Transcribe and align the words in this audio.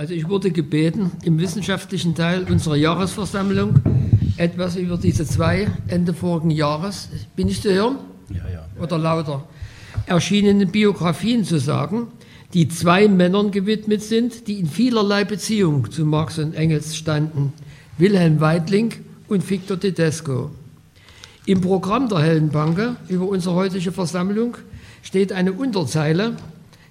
Also 0.00 0.14
ich 0.14 0.30
wurde 0.30 0.50
gebeten, 0.50 1.10
im 1.24 1.38
wissenschaftlichen 1.38 2.14
Teil 2.14 2.46
unserer 2.50 2.76
Jahresversammlung 2.76 3.80
etwas 4.38 4.76
über 4.76 4.96
diese 4.96 5.26
zwei 5.26 5.68
Ende 5.88 6.14
vorigen 6.14 6.50
Jahres, 6.50 7.10
bin 7.36 7.48
ich 7.48 7.60
zu 7.60 7.70
hören? 7.70 7.98
Ja, 8.30 8.48
ja. 8.50 8.82
Oder 8.82 8.96
lauter, 8.96 9.44
erschienenen 10.06 10.70
Biografien 10.70 11.44
zu 11.44 11.58
sagen, 11.58 12.06
die 12.54 12.66
zwei 12.68 13.08
Männern 13.08 13.50
gewidmet 13.50 14.02
sind, 14.02 14.48
die 14.48 14.60
in 14.60 14.68
vielerlei 14.68 15.24
Beziehung 15.24 15.90
zu 15.90 16.06
Marx 16.06 16.38
und 16.38 16.54
Engels 16.54 16.96
standen, 16.96 17.52
Wilhelm 17.98 18.40
Weidling 18.40 18.94
und 19.28 19.50
Victor 19.50 19.78
Tedesco. 19.78 20.50
Im 21.44 21.60
Programm 21.60 22.08
der 22.08 22.20
Hellenbanke 22.20 22.96
über 23.08 23.28
unsere 23.28 23.54
heutige 23.54 23.92
Versammlung 23.92 24.56
steht 25.02 25.30
eine 25.30 25.52
Unterzeile, 25.52 26.36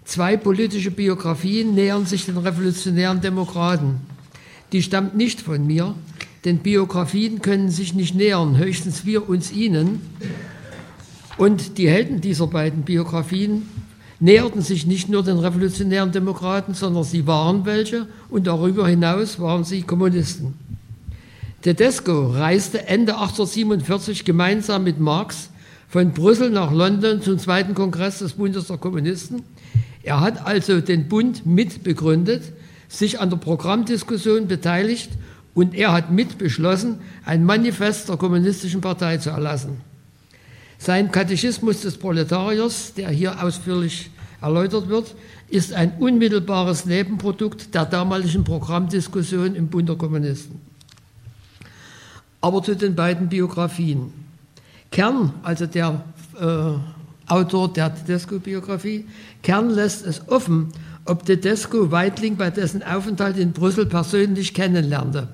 zwei 0.10 0.38
politische 0.38 0.92
Biografien 0.92 1.76
nähern 1.76 2.06
sich 2.06 2.26
den 2.26 2.38
revolutionären 2.38 3.22
Demokraten. 3.22 4.02
Die 4.72 4.82
stammt 4.82 5.16
nicht 5.16 5.40
von 5.40 5.66
mir, 5.66 5.94
denn 6.46 6.58
Biografien 6.58 7.42
können 7.42 7.70
sich 7.70 7.94
nicht 7.94 8.16
nähern, 8.16 8.58
höchstens 8.58 9.06
wir 9.06 9.30
uns 9.30 9.52
ihnen. 9.52 10.02
Und 11.38 11.78
die 11.78 11.88
Helden 11.88 12.22
dieser 12.22 12.48
beiden 12.48 12.84
Biografien 12.84 13.70
näherten 14.20 14.62
sich 14.62 14.86
nicht 14.86 15.10
nur 15.10 15.24
den 15.24 15.38
revolutionären 15.38 16.12
Demokraten, 16.12 16.74
sondern 16.74 17.04
sie 17.04 17.28
waren 17.28 17.66
welche 17.66 18.08
und 18.30 18.48
darüber 18.48 18.88
hinaus 18.88 19.40
waren 19.40 19.64
sie 19.64 19.84
Kommunisten. 19.84 20.56
Tedesco 21.62 22.32
reiste 22.32 22.88
Ende 22.88 23.14
1847 23.14 24.26
gemeinsam 24.26 24.84
mit 24.84 25.00
Marx 25.00 25.50
von 25.88 26.12
Brüssel 26.12 26.50
nach 26.50 26.72
London 26.72 27.22
zum 27.22 27.38
zweiten 27.38 27.74
Kongress 27.74 28.20
des 28.20 28.34
Bundes 28.34 28.68
der 28.68 28.78
Kommunisten. 28.78 29.44
Er 30.04 30.22
hat 30.22 30.46
also 30.46 30.82
den 30.82 31.08
Bund 31.08 31.46
mitbegründet, 31.46 32.44
sich 32.88 33.20
an 33.20 33.30
der 33.30 33.38
Programmdiskussion 33.38 34.48
beteiligt 34.48 35.12
und 35.54 35.76
er 35.76 35.92
hat 35.92 36.12
mitbeschlossen, 36.12 37.00
ein 37.26 37.44
Manifest 37.44 38.10
der 38.10 38.18
Kommunistischen 38.18 38.82
Partei 38.82 39.18
zu 39.18 39.30
erlassen. 39.30 39.82
Sein 40.78 41.12
Katechismus 41.12 41.82
des 41.82 41.98
Proletariers, 41.98 42.94
der 42.94 43.10
hier 43.10 43.44
ausführlich 43.44 44.10
erläutert 44.42 44.88
wird, 44.88 45.16
ist 45.50 45.74
ein 45.74 45.94
unmittelbares 46.00 46.86
Nebenprodukt 46.86 47.76
der 47.76 47.86
damaligen 47.86 48.44
Programmdiskussion 48.44 49.56
im 49.56 49.68
Bund 49.68 49.90
der 49.90 49.98
Kommunisten. 49.98 50.62
Aber 52.40 52.64
zu 52.64 52.76
den 52.76 52.96
beiden 52.96 53.28
Biografien. 53.28 54.14
Kern, 54.92 55.34
also 55.44 55.66
der 55.66 56.04
äh, 56.40 56.99
Autor 57.30 57.72
der 57.72 57.94
Tedesco-Biografie, 57.94 59.06
Kern 59.44 59.70
lässt 59.70 60.06
es 60.06 60.28
offen, 60.28 60.70
ob 61.06 61.26
Tedesco 61.26 61.92
Weidling 61.92 62.36
bei 62.36 62.50
dessen 62.50 62.84
Aufenthalt 62.84 63.38
in 63.38 63.52
Brüssel 63.52 63.86
persönlich 63.86 64.54
kennenlernte. 64.54 65.28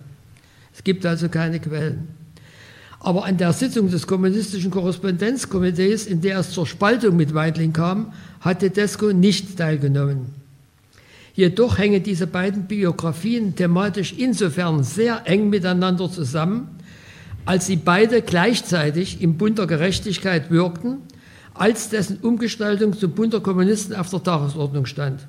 Es 0.74 0.84
gibt 0.84 1.06
also 1.06 1.30
keine 1.30 1.60
Quellen. 1.60 2.08
Aber 3.00 3.26
an 3.26 3.38
der 3.38 3.54
Sitzung 3.54 3.90
des 3.90 4.08
kommunistischen 4.08 4.72
Korrespondenzkomitees, 4.72 6.08
in 6.08 6.22
der 6.22 6.40
es 6.40 6.52
zur 6.52 6.66
Spaltung 6.66 7.16
mit 7.16 7.34
Weidling 7.34 7.72
kam, 7.72 8.14
hat 8.42 8.60
Tedesco 8.60 9.12
nicht 9.12 9.58
teilgenommen. 9.58 10.34
Jedoch 11.36 11.78
hängen 11.78 12.02
diese 12.02 12.28
beiden 12.28 12.64
Biografien 12.64 13.56
thematisch 13.56 14.14
insofern 14.18 14.84
sehr 14.84 15.24
eng 15.26 15.50
miteinander 15.50 16.10
zusammen, 16.10 16.70
als 17.46 17.68
sie 17.68 17.76
beide 17.76 18.22
gleichzeitig 18.22 19.22
im 19.22 19.38
Bund 19.38 19.60
der 19.60 19.68
Gerechtigkeit 19.68 20.50
wirkten, 20.50 20.98
als 21.56 21.90
dessen 21.90 22.18
Umgestaltung 22.20 22.94
zum 22.94 23.12
Bund 23.12 23.34
der 23.34 23.40
Kommunisten 23.40 23.96
auf 23.96 24.10
der 24.10 24.24
Tagesordnung 24.24 24.86
stand. 24.86 25.26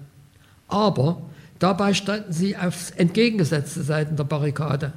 Aber 0.68 1.22
dabei 1.58 1.94
standen 1.94 2.32
sie 2.32 2.56
auf 2.56 2.92
entgegengesetzte 2.96 3.82
Seiten 3.82 4.16
der 4.16 4.24
Barrikade. 4.24 4.92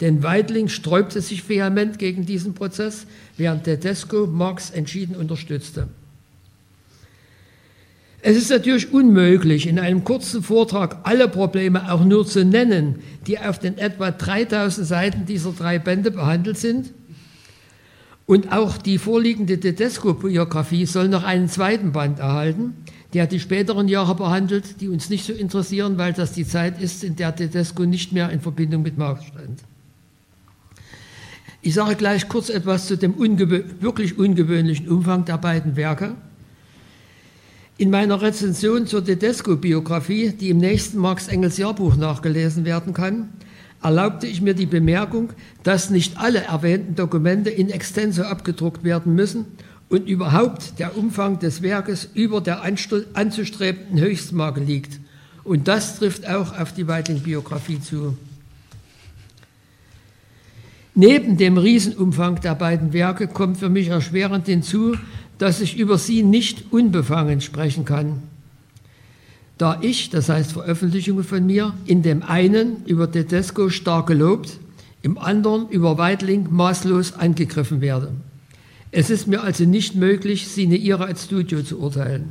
Denn 0.00 0.22
Weidling 0.22 0.68
sträubte 0.68 1.20
sich 1.20 1.48
vehement 1.48 1.98
gegen 1.98 2.26
diesen 2.26 2.54
Prozess, 2.54 3.06
während 3.36 3.64
Tedesco 3.64 4.26
Marx 4.26 4.70
entschieden 4.70 5.14
unterstützte. 5.14 5.88
Es 8.24 8.36
ist 8.36 8.50
natürlich 8.50 8.92
unmöglich, 8.92 9.66
in 9.66 9.80
einem 9.80 10.04
kurzen 10.04 10.44
Vortrag 10.44 10.98
alle 11.02 11.28
Probleme 11.28 11.92
auch 11.92 12.04
nur 12.04 12.24
zu 12.24 12.44
nennen, 12.44 13.00
die 13.26 13.38
auf 13.38 13.58
den 13.58 13.78
etwa 13.78 14.12
3000 14.12 14.86
Seiten 14.86 15.26
dieser 15.26 15.52
drei 15.52 15.80
Bände 15.80 16.12
behandelt 16.12 16.56
sind. 16.56 16.92
Und 18.26 18.52
auch 18.52 18.78
die 18.78 18.98
vorliegende 18.98 19.58
Tedesco-Biografie 19.58 20.86
soll 20.86 21.08
noch 21.08 21.24
einen 21.24 21.48
zweiten 21.48 21.92
Band 21.92 22.18
erhalten, 22.18 22.74
der 23.14 23.26
die 23.26 23.40
späteren 23.40 23.88
Jahre 23.88 24.14
behandelt, 24.14 24.80
die 24.80 24.88
uns 24.88 25.10
nicht 25.10 25.26
so 25.26 25.32
interessieren, 25.32 25.98
weil 25.98 26.12
das 26.12 26.32
die 26.32 26.46
Zeit 26.46 26.80
ist, 26.80 27.04
in 27.04 27.16
der 27.16 27.34
Tedesco 27.34 27.84
nicht 27.84 28.12
mehr 28.12 28.30
in 28.30 28.40
Verbindung 28.40 28.82
mit 28.82 28.96
Marx 28.96 29.24
stand. 29.24 29.60
Ich 31.64 31.74
sage 31.74 31.94
gleich 31.94 32.28
kurz 32.28 32.48
etwas 32.48 32.86
zu 32.86 32.96
dem 32.96 33.14
ungewö 33.14 33.62
wirklich 33.80 34.18
ungewöhnlichen 34.18 34.88
Umfang 34.88 35.24
der 35.24 35.38
beiden 35.38 35.76
Werke. 35.76 36.16
In 37.78 37.90
meiner 37.90 38.20
Rezension 38.20 38.86
zur 38.86 39.04
Tedesco-Biografie, 39.04 40.30
die 40.30 40.50
im 40.50 40.58
nächsten 40.58 40.98
Marx-Engels-Jahrbuch 40.98 41.96
nachgelesen 41.96 42.64
werden 42.64 42.94
kann, 42.94 43.28
erlaubte 43.82 44.26
ich 44.26 44.40
mir 44.40 44.54
die 44.54 44.66
Bemerkung, 44.66 45.30
dass 45.62 45.90
nicht 45.90 46.18
alle 46.18 46.44
erwähnten 46.44 46.94
Dokumente 46.94 47.50
in 47.50 47.70
extenso 47.70 48.22
abgedruckt 48.22 48.84
werden 48.84 49.14
müssen 49.14 49.46
und 49.88 50.08
überhaupt 50.08 50.78
der 50.78 50.96
Umfang 50.96 51.38
des 51.38 51.62
Werkes 51.62 52.08
über 52.14 52.40
der 52.40 52.62
anzustrebenden 52.62 54.00
Höchstmarke 54.00 54.60
liegt. 54.60 55.00
Und 55.44 55.68
das 55.68 55.98
trifft 55.98 56.26
auch 56.26 56.58
auf 56.58 56.72
die 56.72 56.86
Weidling-Biografie 56.86 57.80
zu. 57.80 58.16
Neben 60.94 61.36
dem 61.36 61.56
Riesenumfang 61.56 62.40
der 62.40 62.54
beiden 62.54 62.92
Werke 62.92 63.26
kommt 63.26 63.58
für 63.58 63.68
mich 63.68 63.88
erschwerend 63.88 64.46
hinzu, 64.46 64.94
dass 65.38 65.60
ich 65.60 65.78
über 65.78 65.98
sie 65.98 66.22
nicht 66.22 66.72
unbefangen 66.72 67.40
sprechen 67.40 67.84
kann. 67.84 68.22
Da 69.62 69.78
ich, 69.80 70.10
das 70.10 70.28
heißt 70.28 70.50
Veröffentlichungen 70.50 71.22
von 71.22 71.46
mir, 71.46 71.72
in 71.86 72.02
dem 72.02 72.24
einen 72.24 72.84
über 72.84 73.08
Tedesco 73.08 73.68
stark 73.68 74.08
gelobt, 74.08 74.58
im 75.02 75.18
anderen 75.18 75.68
über 75.68 75.98
Weidling 75.98 76.48
maßlos 76.50 77.12
angegriffen 77.12 77.80
werde. 77.80 78.10
Es 78.90 79.08
ist 79.08 79.28
mir 79.28 79.40
also 79.40 79.64
nicht 79.64 79.94
möglich, 79.94 80.48
Sine 80.48 80.74
Ira 80.74 81.04
als 81.04 81.26
Studio 81.26 81.62
zu 81.62 81.78
urteilen. 81.78 82.30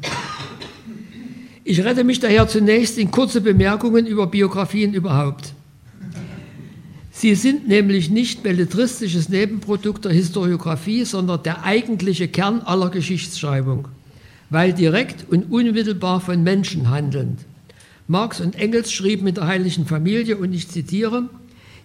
Ich 1.63 1.81
rette 1.81 2.03
mich 2.03 2.19
daher 2.19 2.49
zunächst 2.49 2.97
in 2.97 3.11
kurze 3.11 3.39
Bemerkungen 3.39 4.07
über 4.07 4.27
Biografien 4.27 4.93
überhaupt. 4.93 5.53
Sie 7.11 7.35
sind 7.35 7.65
nämlich 7.65 8.09
nicht 8.09 8.43
belletristisches 8.43 9.29
Nebenprodukt 9.29 10.03
der 10.03 10.11
Historiographie, 10.11 11.05
sondern 11.05 11.43
der 11.43 11.63
eigentliche 11.63 12.27
Kern 12.27 12.59
aller 12.59 12.89
Geschichtsschreibung, 12.89 13.87
weil 14.51 14.73
direkt 14.73 15.27
und 15.27 15.51
unmittelbar 15.51 16.21
von 16.21 16.43
Menschen 16.43 16.91
handelnd. 16.91 17.39
Marx 18.07 18.39
und 18.39 18.55
Engels 18.55 18.91
schrieben 18.91 19.23
mit 19.23 19.37
der 19.37 19.47
heiligen 19.47 19.87
Familie, 19.87 20.37
und 20.37 20.53
ich 20.53 20.67
zitiere, 20.67 21.29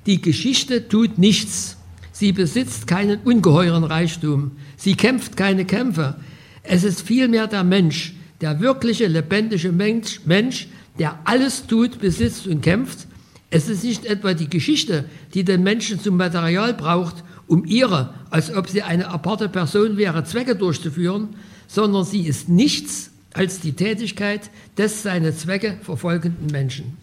die 0.04 0.20
Geschichte 0.20 0.88
tut 0.88 1.16
nichts. 1.16 1.78
Sie 2.12 2.32
besitzt 2.32 2.86
keinen 2.86 3.20
ungeheuren 3.20 3.84
Reichtum. 3.84 4.52
Sie 4.76 4.94
kämpft 4.94 5.36
keine 5.38 5.64
Kämpfe. 5.64 6.16
Es 6.62 6.84
ist 6.84 7.00
vielmehr 7.00 7.46
der 7.46 7.64
Mensch, 7.64 8.14
der 8.42 8.60
wirkliche, 8.60 9.06
lebendige 9.06 9.72
Mensch, 9.72 10.20
Mensch, 10.26 10.68
der 10.98 11.18
alles 11.24 11.66
tut, 11.66 12.00
besitzt 12.00 12.46
und 12.46 12.60
kämpft, 12.60 13.06
es 13.50 13.68
ist 13.68 13.84
nicht 13.84 14.04
etwa 14.06 14.34
die 14.34 14.50
Geschichte, 14.50 15.04
die 15.34 15.44
den 15.44 15.62
Menschen 15.62 16.00
zum 16.00 16.16
Material 16.16 16.74
braucht, 16.74 17.22
um 17.46 17.64
ihre, 17.64 18.14
als 18.30 18.52
ob 18.52 18.68
sie 18.68 18.82
eine 18.82 19.08
aparte 19.08 19.48
Person 19.48 19.96
wäre, 19.96 20.24
Zwecke 20.24 20.56
durchzuführen, 20.56 21.28
sondern 21.66 22.04
sie 22.04 22.26
ist 22.26 22.48
nichts 22.48 23.10
als 23.32 23.60
die 23.60 23.72
Tätigkeit 23.72 24.50
des 24.78 25.02
seine 25.02 25.36
Zwecke 25.36 25.76
verfolgenden 25.82 26.46
Menschen. 26.46 26.96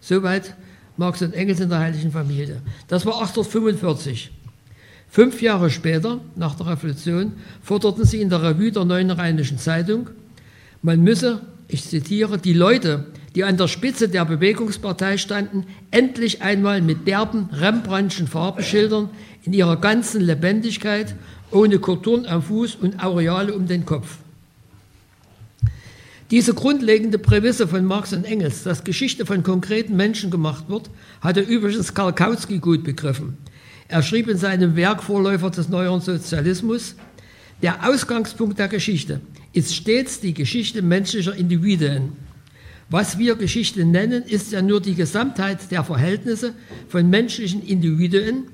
Soweit 0.00 0.54
Marx 0.96 1.22
und 1.22 1.32
Engels 1.32 1.60
in 1.60 1.70
der 1.70 1.78
Heiligen 1.78 2.12
Familie. 2.12 2.60
Das 2.88 3.06
war 3.06 3.14
1845. 3.14 4.30
Fünf 5.08 5.42
Jahre 5.42 5.70
später, 5.70 6.20
nach 6.36 6.54
der 6.54 6.68
Revolution, 6.68 7.32
forderten 7.62 8.04
sie 8.04 8.20
in 8.20 8.30
der 8.30 8.42
Revue 8.42 8.72
der 8.72 8.84
Neuen 8.84 9.10
Rheinischen 9.10 9.58
Zeitung, 9.58 10.10
man 10.82 11.00
müsse, 11.02 11.42
ich 11.68 11.84
zitiere, 11.84 12.38
die 12.38 12.54
Leute, 12.54 13.06
die 13.34 13.44
an 13.44 13.56
der 13.56 13.68
Spitze 13.68 14.08
der 14.08 14.24
Bewegungspartei 14.24 15.16
standen, 15.16 15.66
endlich 15.90 16.42
einmal 16.42 16.82
mit 16.82 17.06
derben 17.06 17.48
Rembrandtschen 17.52 18.28
Farbenschildern 18.28 19.10
in 19.44 19.52
ihrer 19.52 19.76
ganzen 19.76 20.20
Lebendigkeit, 20.20 21.14
ohne 21.50 21.78
Kulturen 21.78 22.26
am 22.26 22.42
Fuß 22.42 22.76
und 22.76 23.02
Aureale 23.02 23.54
um 23.54 23.66
den 23.66 23.86
Kopf. 23.86 24.18
Diese 26.30 26.54
grundlegende 26.54 27.18
Prämisse 27.18 27.68
von 27.68 27.84
Marx 27.84 28.14
und 28.14 28.24
Engels, 28.24 28.62
dass 28.62 28.84
Geschichte 28.84 29.26
von 29.26 29.42
konkreten 29.42 29.96
Menschen 29.96 30.30
gemacht 30.30 30.64
wird, 30.68 30.88
hatte 31.20 31.40
übrigens 31.40 31.92
Karl 31.92 32.14
Kautsky 32.14 32.58
gut 32.58 32.84
begriffen. 32.84 33.36
Er 33.88 34.02
schrieb 34.02 34.28
in 34.28 34.38
seinem 34.38 34.74
Werk 34.74 35.02
Vorläufer 35.02 35.50
des 35.50 35.68
neueren 35.68 36.00
Sozialismus, 36.00 36.94
der 37.60 37.86
Ausgangspunkt 37.86 38.58
der 38.58 38.68
Geschichte 38.68 39.20
ist 39.52 39.74
stets 39.74 40.20
die 40.20 40.32
Geschichte 40.32 40.80
menschlicher 40.80 41.34
Individuen 41.34 42.12
Was 42.92 43.16
wir 43.16 43.36
Geschichte 43.36 43.86
nennen, 43.86 44.22
ist 44.22 44.52
ja 44.52 44.60
nur 44.60 44.78
die 44.78 44.94
Gesamtheit 44.94 45.70
der 45.70 45.82
Verhältnisse 45.82 46.52
von 46.88 47.08
menschlichen 47.08 47.62
Individuen, 47.66 48.48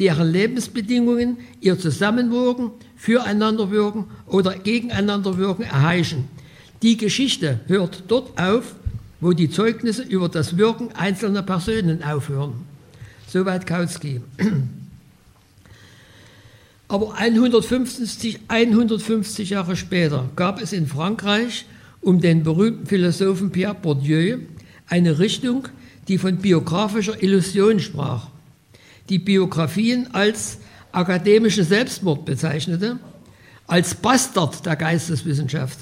deren 0.00 0.32
Lebensbedingungen 0.32 1.36
ihr 1.60 1.78
Zusammenwirken, 1.78 2.72
Füreinanderwirken 2.96 4.06
oder 4.26 4.58
Gegeneinanderwirken 4.58 5.64
erheischen. 5.64 6.24
Die 6.82 6.96
Geschichte 6.96 7.60
hört 7.68 8.02
dort 8.08 8.36
auf, 8.36 8.74
wo 9.20 9.32
die 9.32 9.48
Zeugnisse 9.48 10.02
über 10.02 10.28
das 10.28 10.56
Wirken 10.56 10.90
einzelner 10.96 11.42
Personen 11.42 12.02
aufhören. 12.02 12.54
Soweit 13.28 13.64
Kautsky. 13.64 14.20
Aber 16.88 17.14
150, 17.14 18.40
150 18.48 19.50
Jahre 19.50 19.76
später 19.76 20.28
gab 20.34 20.60
es 20.60 20.72
in 20.72 20.88
Frankreich 20.88 21.64
um 22.04 22.20
den 22.20 22.42
berühmten 22.42 22.86
Philosophen 22.86 23.50
Pierre 23.50 23.74
Bourdieu 23.74 24.38
eine 24.88 25.18
Richtung, 25.18 25.68
die 26.08 26.18
von 26.18 26.36
biografischer 26.36 27.22
Illusion 27.22 27.80
sprach, 27.80 28.28
die 29.08 29.18
Biografien 29.18 30.14
als 30.14 30.58
akademischen 30.92 31.64
Selbstmord 31.64 32.24
bezeichnete, 32.24 32.98
als 33.66 33.94
Bastard 33.94 34.64
der 34.66 34.76
Geisteswissenschaft. 34.76 35.78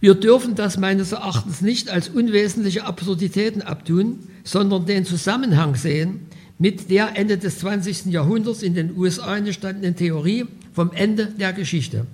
Wir 0.00 0.14
dürfen 0.14 0.54
das 0.54 0.78
meines 0.78 1.12
Erachtens 1.12 1.60
nicht 1.60 1.88
als 1.88 2.08
unwesentliche 2.08 2.84
Absurditäten 2.84 3.62
abtun, 3.62 4.18
sondern 4.44 4.84
den 4.84 5.04
Zusammenhang 5.04 5.76
sehen 5.76 6.26
mit 6.58 6.90
der 6.90 7.16
Ende 7.16 7.38
des 7.38 7.60
20. 7.60 8.06
Jahrhunderts 8.06 8.62
in 8.62 8.74
den 8.74 8.96
USA 8.96 9.36
entstandenen 9.36 9.96
Theorie 9.96 10.46
vom 10.72 10.92
Ende 10.92 11.26
der 11.26 11.52
Geschichte. 11.52 12.06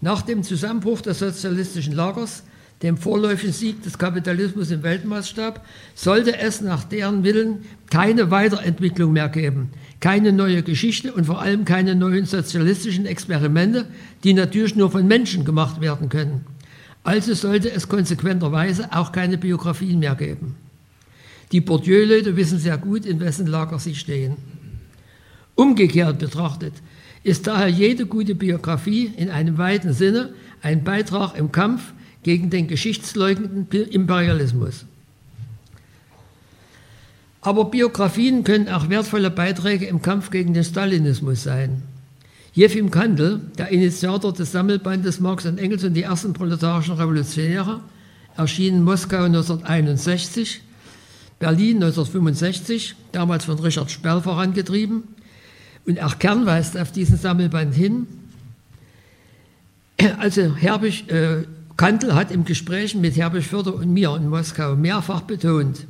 Nach 0.00 0.22
dem 0.22 0.42
Zusammenbruch 0.42 1.00
des 1.00 1.18
sozialistischen 1.18 1.94
Lagers, 1.94 2.42
dem 2.82 2.98
vorläufigen 2.98 3.54
Sieg 3.54 3.82
des 3.82 3.96
Kapitalismus 3.96 4.70
im 4.70 4.82
Weltmaßstab, 4.82 5.64
sollte 5.94 6.36
es 6.38 6.60
nach 6.60 6.84
deren 6.84 7.24
Willen 7.24 7.64
keine 7.90 8.30
Weiterentwicklung 8.30 9.12
mehr 9.12 9.30
geben, 9.30 9.70
keine 10.00 10.32
neue 10.32 10.62
Geschichte 10.62 11.12
und 11.14 11.24
vor 11.24 11.40
allem 11.40 11.64
keine 11.64 11.94
neuen 11.94 12.26
sozialistischen 12.26 13.06
Experimente, 13.06 13.86
die 14.24 14.34
natürlich 14.34 14.76
nur 14.76 14.90
von 14.90 15.06
Menschen 15.06 15.44
gemacht 15.44 15.80
werden 15.80 16.10
können. 16.10 16.44
Also 17.02 17.34
sollte 17.34 17.70
es 17.70 17.88
konsequenterweise 17.88 18.92
auch 18.92 19.12
keine 19.12 19.38
Biografien 19.38 20.00
mehr 20.00 20.16
geben. 20.16 20.56
Die 21.52 21.60
Bourdieu-Leute 21.60 22.36
wissen 22.36 22.58
sehr 22.58 22.76
gut, 22.76 23.06
in 23.06 23.20
wessen 23.20 23.46
Lager 23.46 23.78
sie 23.78 23.94
stehen. 23.94 24.36
Umgekehrt 25.54 26.18
betrachtet 26.18 26.74
ist 27.26 27.48
daher 27.48 27.66
jede 27.66 28.06
gute 28.06 28.36
Biografie 28.36 29.12
in 29.16 29.30
einem 29.30 29.58
weiten 29.58 29.92
Sinne 29.92 30.32
ein 30.62 30.84
Beitrag 30.84 31.36
im 31.36 31.50
Kampf 31.50 31.92
gegen 32.22 32.50
den 32.50 32.68
geschichtsleugnenden 32.68 33.88
Imperialismus. 33.90 34.84
Aber 37.40 37.64
Biografien 37.64 38.44
können 38.44 38.68
auch 38.68 38.88
wertvolle 38.90 39.30
Beiträge 39.30 39.86
im 39.86 40.02
Kampf 40.02 40.30
gegen 40.30 40.54
den 40.54 40.62
Stalinismus 40.62 41.42
sein. 41.42 41.82
Jefim 42.52 42.92
Kandel, 42.92 43.40
der 43.58 43.70
Initiator 43.70 44.32
des 44.32 44.52
Sammelbandes 44.52 45.18
Marx 45.18 45.46
und 45.46 45.58
Engels 45.58 45.82
und 45.82 45.94
die 45.94 46.04
ersten 46.04 46.32
proletarischen 46.32 46.94
Revolutionäre, 46.94 47.80
erschien 48.36 48.76
in 48.76 48.82
Moskau 48.84 49.24
1961, 49.24 50.60
Berlin 51.40 51.82
1965, 51.82 52.94
damals 53.10 53.46
von 53.46 53.58
Richard 53.58 53.90
Sperl 53.90 54.22
vorangetrieben, 54.22 55.02
und 55.86 56.02
auch 56.02 56.18
Kern 56.18 56.46
weist 56.46 56.76
auf 56.76 56.92
diesen 56.92 57.16
Sammelband 57.16 57.74
hin. 57.74 58.06
Also 60.18 60.54
Herbig, 60.56 61.10
äh, 61.10 61.44
Kandel 61.76 62.14
hat 62.14 62.30
im 62.30 62.44
Gespräch 62.44 62.94
mit 62.94 63.16
Herbig 63.16 63.46
Förder 63.46 63.74
und 63.74 63.92
mir 63.92 64.14
in 64.16 64.28
Moskau 64.28 64.76
mehrfach 64.76 65.22
betont, 65.22 65.86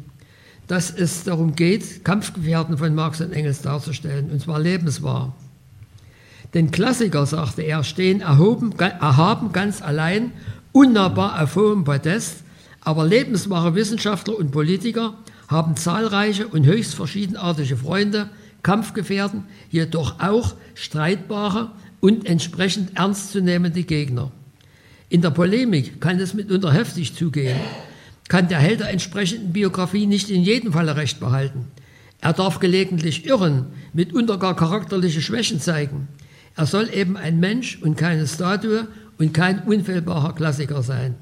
dass 0.66 0.90
es 0.90 1.24
darum 1.24 1.54
geht, 1.54 2.04
Kampfgefährten 2.04 2.78
von 2.78 2.94
Marx 2.94 3.20
und 3.20 3.32
Engels 3.32 3.62
darzustellen, 3.62 4.30
und 4.30 4.40
zwar 4.40 4.58
lebenswahr. 4.58 5.34
Denn 6.54 6.70
Klassiker, 6.70 7.26
sagte 7.26 7.62
er, 7.62 7.84
stehen 7.84 8.20
erhoben, 8.20 8.72
erhaben 8.78 9.52
ganz 9.52 9.82
allein, 9.82 10.32
unnahbar 10.72 11.42
auf 11.42 11.56
hohem 11.56 11.84
Podest, 11.84 12.38
aber 12.80 13.04
lebenswahre 13.04 13.74
Wissenschaftler 13.74 14.36
und 14.36 14.52
Politiker 14.52 15.14
haben 15.48 15.76
zahlreiche 15.76 16.46
und 16.48 16.66
höchst 16.66 16.94
verschiedenartige 16.94 17.76
Freunde, 17.76 18.28
Kampfgefährten, 18.62 19.44
jedoch 19.70 20.20
auch 20.20 20.54
streitbare 20.74 21.70
und 22.00 22.26
entsprechend 22.26 22.96
ernstzunehmende 22.96 23.82
Gegner. 23.82 24.32
In 25.08 25.22
der 25.22 25.30
Polemik 25.30 26.00
kann 26.00 26.18
es 26.18 26.34
mitunter 26.34 26.72
heftig 26.72 27.14
zugehen, 27.14 27.58
kann 28.28 28.48
der 28.48 28.58
Held 28.58 28.80
der 28.80 28.90
entsprechenden 28.90 29.52
Biografie 29.52 30.06
nicht 30.06 30.30
in 30.30 30.42
jedem 30.42 30.72
Falle 30.72 30.96
recht 30.96 31.20
behalten. 31.20 31.66
Er 32.20 32.32
darf 32.32 32.58
gelegentlich 32.58 33.26
irren, 33.26 33.66
mitunter 33.92 34.38
gar 34.38 34.56
charakterliche 34.56 35.20
Schwächen 35.20 35.60
zeigen. 35.60 36.08
Er 36.56 36.66
soll 36.66 36.88
eben 36.92 37.16
ein 37.16 37.38
Mensch 37.38 37.78
und 37.82 37.96
keine 37.96 38.26
Statue 38.26 38.88
und 39.18 39.32
kein 39.32 39.60
unfehlbarer 39.60 40.34
Klassiker 40.34 40.82
sein. 40.82 41.14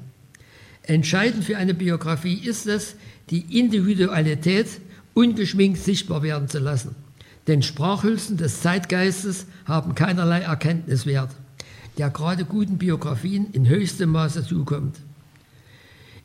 Entscheidend 0.83 1.43
für 1.43 1.57
eine 1.57 1.73
Biografie 1.73 2.35
ist 2.35 2.67
es, 2.67 2.95
die 3.29 3.59
Individualität 3.59 4.67
ungeschminkt 5.13 5.79
sichtbar 5.79 6.23
werden 6.23 6.47
zu 6.47 6.59
lassen. 6.59 6.95
Denn 7.47 7.61
Sprachhülsen 7.61 8.37
des 8.37 8.61
Zeitgeistes 8.61 9.45
haben 9.65 9.95
keinerlei 9.95 10.41
Erkenntniswert, 10.41 11.29
der 11.97 12.09
gerade 12.09 12.45
guten 12.45 12.77
Biografien 12.77 13.47
in 13.51 13.67
höchstem 13.67 14.11
Maße 14.11 14.45
zukommt. 14.45 14.97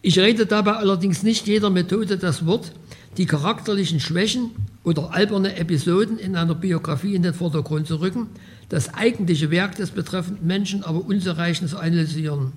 Ich 0.03 0.19
rede 0.19 0.47
dabei 0.47 0.73
allerdings 0.73 1.23
nicht 1.23 1.47
jeder 1.47 1.69
Methode 1.69 2.17
das 2.17 2.47
Wort, 2.47 2.73
die 3.19 3.27
charakterlichen 3.27 4.01
Schwächen 4.01 4.53
oder 4.83 5.13
alberne 5.13 5.57
Episoden 5.57 6.19
in 6.19 6.37
einer 6.37 6.55
Biografie 6.55 7.15
in 7.15 7.23
den 7.23 7.35
Vordergrund 7.35 7.87
zu 7.87 8.01
rücken, 8.01 8.29
das 8.71 8.95
eigentliche 8.95 9.51
Werk 9.51 9.75
des 9.75 9.91
betreffenden 9.91 10.47
Menschen 10.47 10.85
aber 10.85 11.05
unzureichend 11.05 11.69
zu 11.69 11.79
analysieren. 11.79 12.53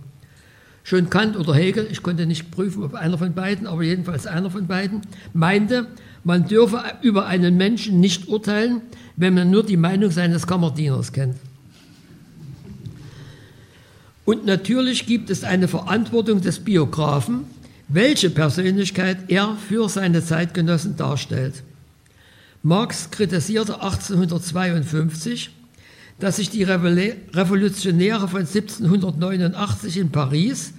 Schon 0.83 1.09
Kant 1.09 1.37
oder 1.37 1.53
Hegel, 1.55 1.87
ich 1.89 2.03
konnte 2.03 2.25
nicht 2.25 2.51
prüfen, 2.51 2.83
ob 2.83 2.93
einer 2.93 3.17
von 3.17 3.33
beiden, 3.33 3.67
aber 3.67 3.83
jedenfalls 3.83 4.27
einer 4.27 4.51
von 4.51 4.67
beiden, 4.67 5.01
meinte, 5.33 5.87
man 6.25 6.47
dürfe 6.47 6.83
über 7.01 7.25
einen 7.25 7.55
Menschen 7.55 7.99
nicht 7.99 8.27
urteilen, 8.27 8.81
wenn 9.15 9.33
man 9.33 9.49
nur 9.49 9.63
die 9.63 9.77
Meinung 9.77 10.11
seines 10.11 10.45
Kammerdieners 10.45 11.13
kennt. 11.13 11.37
Und 14.25 14.45
natürlich 14.45 15.05
gibt 15.05 15.29
es 15.29 15.43
eine 15.43 15.67
Verantwortung 15.67 16.41
des 16.41 16.59
Biografen, 16.59 17.45
welche 17.87 18.29
Persönlichkeit 18.29 19.17
er 19.27 19.55
für 19.55 19.89
seine 19.89 20.23
Zeitgenossen 20.23 20.95
darstellt. 20.95 21.63
Marx 22.61 23.11
kritisierte 23.11 23.81
1852, 23.81 25.49
dass 26.19 26.37
sich 26.37 26.49
die 26.49 26.63
Revolutionäre 26.63 28.27
von 28.27 28.41
1789 28.41 29.97
in 29.97 30.11
Paris 30.11 30.73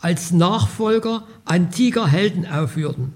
als 0.00 0.32
Nachfolger 0.32 1.26
antiker 1.44 2.06
Helden 2.06 2.46
aufführten. 2.46 3.12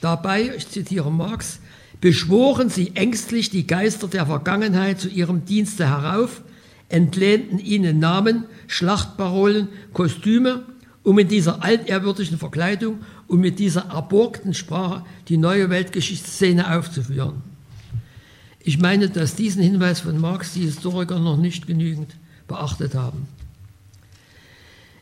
Dabei, 0.00 0.54
ich 0.56 0.68
zitiere 0.68 1.12
Marx, 1.12 1.60
beschworen 2.00 2.70
sie 2.70 2.92
ängstlich 2.96 3.50
die 3.50 3.66
Geister 3.66 4.08
der 4.08 4.26
Vergangenheit 4.26 5.00
zu 5.00 5.08
ihrem 5.08 5.44
Dienste 5.44 5.86
herauf, 5.86 6.42
entlehnten 6.88 7.58
ihnen 7.58 7.98
Namen, 7.98 8.44
Schlachtparolen, 8.66 9.68
Kostüme, 9.92 10.64
um 11.02 11.18
in 11.18 11.28
dieser 11.28 11.62
altehrwürdigen 11.62 12.38
Verkleidung 12.38 13.00
und 13.26 13.40
mit 13.40 13.58
dieser 13.58 13.86
erborgten 13.90 14.54
Sprache 14.54 15.04
die 15.28 15.36
neue 15.36 15.70
Weltgeschichtsszene 15.70 16.76
aufzuführen. 16.76 17.49
Ich 18.62 18.78
meine, 18.78 19.08
dass 19.08 19.34
diesen 19.34 19.62
Hinweis 19.62 20.00
von 20.00 20.20
Marx 20.20 20.52
die 20.52 20.60
Historiker 20.60 21.18
noch 21.18 21.38
nicht 21.38 21.66
genügend 21.66 22.14
beachtet 22.46 22.94
haben. 22.94 23.26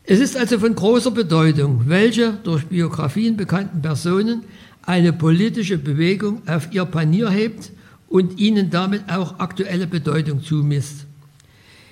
Es 0.04 0.20
ist 0.20 0.36
also 0.36 0.58
von 0.58 0.74
großer 0.74 1.10
Bedeutung, 1.10 1.82
welche 1.86 2.32
durch 2.44 2.66
Biografien 2.66 3.36
bekannten 3.36 3.82
Personen 3.82 4.44
eine 4.82 5.12
politische 5.12 5.76
Bewegung 5.76 6.40
auf 6.48 6.72
ihr 6.72 6.86
Panier 6.86 7.28
hebt 7.30 7.72
und 8.08 8.38
ihnen 8.38 8.70
damit 8.70 9.10
auch 9.10 9.38
aktuelle 9.38 9.86
Bedeutung 9.86 10.42
zumisst. 10.42 11.04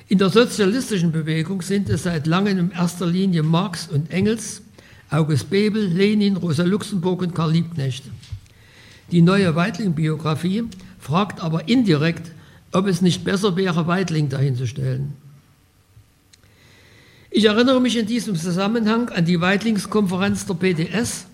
In 0.08 0.18
der 0.18 0.30
sozialistischen 0.30 1.12
Bewegung 1.12 1.62
sind 1.62 1.90
es 1.90 2.04
seit 2.04 2.26
langem 2.26 2.58
in 2.58 2.70
erster 2.70 3.06
Linie 3.06 3.42
Marx 3.42 3.88
und 3.88 4.10
Engels, 4.10 4.62
August 5.10 5.50
Bebel, 5.50 5.84
Lenin, 5.84 6.36
Rosa 6.36 6.62
Luxemburg 6.62 7.22
und 7.22 7.34
Karl 7.34 7.52
Liebknecht. 7.52 8.04
Die 9.10 9.20
neue 9.20 9.54
Weitling-Biografie 9.54 10.64
fragt 11.06 11.40
aber 11.40 11.68
indirekt, 11.68 12.32
ob 12.72 12.88
es 12.88 13.00
nicht 13.00 13.22
besser 13.22 13.54
wäre, 13.54 13.86
Weitling 13.86 14.28
dahinzustellen. 14.28 15.12
Ich 17.30 17.44
erinnere 17.44 17.80
mich 17.80 17.96
in 17.96 18.06
diesem 18.06 18.34
Zusammenhang 18.34 19.08
an 19.10 19.24
die 19.24 19.40
Weitlingskonferenz 19.40 20.46
der 20.46 20.54
PDS 20.54 21.26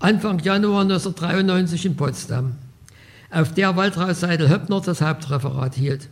Anfang 0.00 0.40
Januar 0.40 0.82
1993 0.82 1.86
in 1.86 1.94
Potsdam, 1.94 2.56
auf 3.30 3.54
der 3.54 3.76
Waltraud 3.76 4.16
Seidel-Höppner 4.16 4.80
das 4.80 5.00
Hauptreferat 5.00 5.76
hielt 5.76 6.08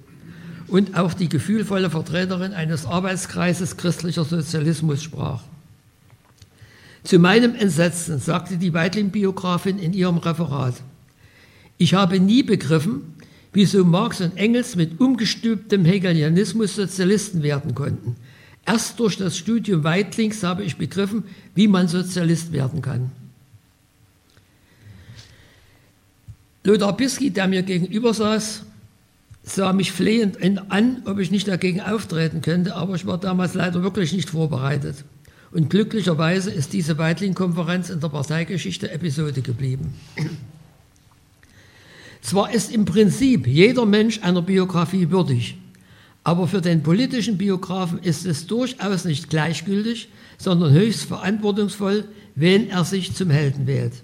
und 0.69 0.97
auch 0.97 1.13
die 1.13 1.29
gefühlvolle 1.29 1.91
Vertreterin 1.91 2.53
eines 2.53 2.87
Arbeitskreises 2.87 3.77
christlicher 3.77 4.25
Sozialismus 4.25 5.03
sprach. 5.03 5.43
Zu 7.03 7.19
meinem 7.19 7.57
Entsetzen 7.57 8.21
sagte 8.21 8.57
die 8.57 8.73
Weitling-Biografin 8.73 9.81
in 9.81 9.95
ihrem 9.95 10.19
Referat, 10.19 10.75
ich 11.81 11.95
habe 11.95 12.21
nie 12.21 12.43
begriffen, 12.43 13.15
wieso 13.55 13.87
Marx 13.87 14.21
und 14.21 14.37
Engels 14.37 14.77
mit 14.77 15.01
umgestülptem 15.01 15.87
Hegelianismus 15.87 16.77
Sozialisten 16.77 17.43
werden 17.43 17.75
konnten. 17.75 18.17
Erst 18.67 19.01
durch 19.01 19.17
das 19.17 19.39
Studium 19.39 19.83
Weitlings 19.83 20.43
habe 20.43 20.63
ich 20.63 20.77
begriffen, 20.77 21.25
wie 21.55 21.69
man 21.69 21.89
Sozialist 21.89 22.53
werden 22.53 22.83
kann. 22.83 23.11
Lothar 26.65 26.95
Bisky, 26.95 27.31
der 27.31 27.49
mir 27.49 27.63
gegenüber 27.63 28.13
saß, 28.13 28.63
sah 29.43 29.73
mich 29.73 29.91
flehend 29.91 30.37
an, 30.71 31.03
ob 31.07 31.19
ich 31.19 31.31
nicht 31.31 31.49
dagegen 31.49 31.81
auftreten 31.81 32.43
könnte, 32.43 32.77
aber 32.77 32.95
ich 32.95 33.07
war 33.07 33.17
damals 33.17 33.55
leider 33.55 33.83
wirklich 33.83 34.13
nicht 34.13 34.29
vorbereitet. 34.29 35.03
Und 35.51 35.71
glücklicherweise 35.71 36.51
ist 36.51 36.75
diese 36.75 36.99
Weitling-Konferenz 36.99 37.89
in 37.89 38.01
der 38.01 38.09
Parteigeschichte 38.09 38.91
Episode 38.91 39.41
geblieben. 39.41 39.95
Zwar 42.23 42.53
ist 42.53 42.73
im 42.73 42.85
Prinzip 42.85 43.47
jeder 43.47 43.87
Mensch 43.87 44.21
einer 44.23 44.43
Biografie 44.43 45.11
würdig, 45.11 45.57
aber 46.23 46.47
für 46.47 46.61
den 46.61 46.83
politischen 46.83 47.39
Biografen 47.39 47.99
ist 48.01 48.27
es 48.27 48.47
durchaus 48.47 49.05
nicht 49.05 49.31
gleichgültig, 49.31 50.09
sondern 50.37 50.73
höchst 50.73 51.05
verantwortungsvoll, 51.05 52.05
wen 52.35 52.69
er 52.69 52.85
sich 52.85 53.15
zum 53.15 53.31
Helden 53.31 53.67
wählt. 53.67 53.95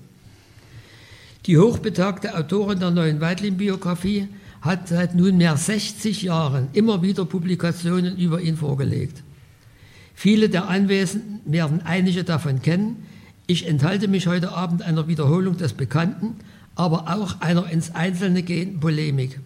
Die 1.46 1.58
hochbetagte 1.58 2.36
Autorin 2.36 2.80
der 2.80 2.90
neuen 2.90 3.20
Weidlin-Biografie 3.20 4.28
hat 4.62 4.88
seit 4.88 5.14
nunmehr 5.14 5.56
60 5.56 6.22
Jahren 6.22 6.68
immer 6.72 7.02
wieder 7.02 7.24
Publikationen 7.24 8.16
über 8.16 8.40
ihn 8.40 8.56
vorgelegt. 8.56 9.22
Viele 10.14 10.48
der 10.48 10.68
Anwesenden 10.68 11.40
werden 11.44 11.82
einige 11.84 12.24
davon 12.24 12.62
kennen. 12.62 12.96
Ich 13.46 13.66
enthalte 13.68 14.08
mich 14.08 14.26
heute 14.26 14.52
Abend 14.52 14.82
einer 14.82 15.06
Wiederholung 15.06 15.56
des 15.56 15.74
Bekannten, 15.74 16.36
aber 16.76 17.06
auch 17.08 17.40
einer 17.40 17.68
ins 17.70 17.94
Einzelne 17.94 18.42
gehenden 18.42 18.80
Polemik. 18.80 19.40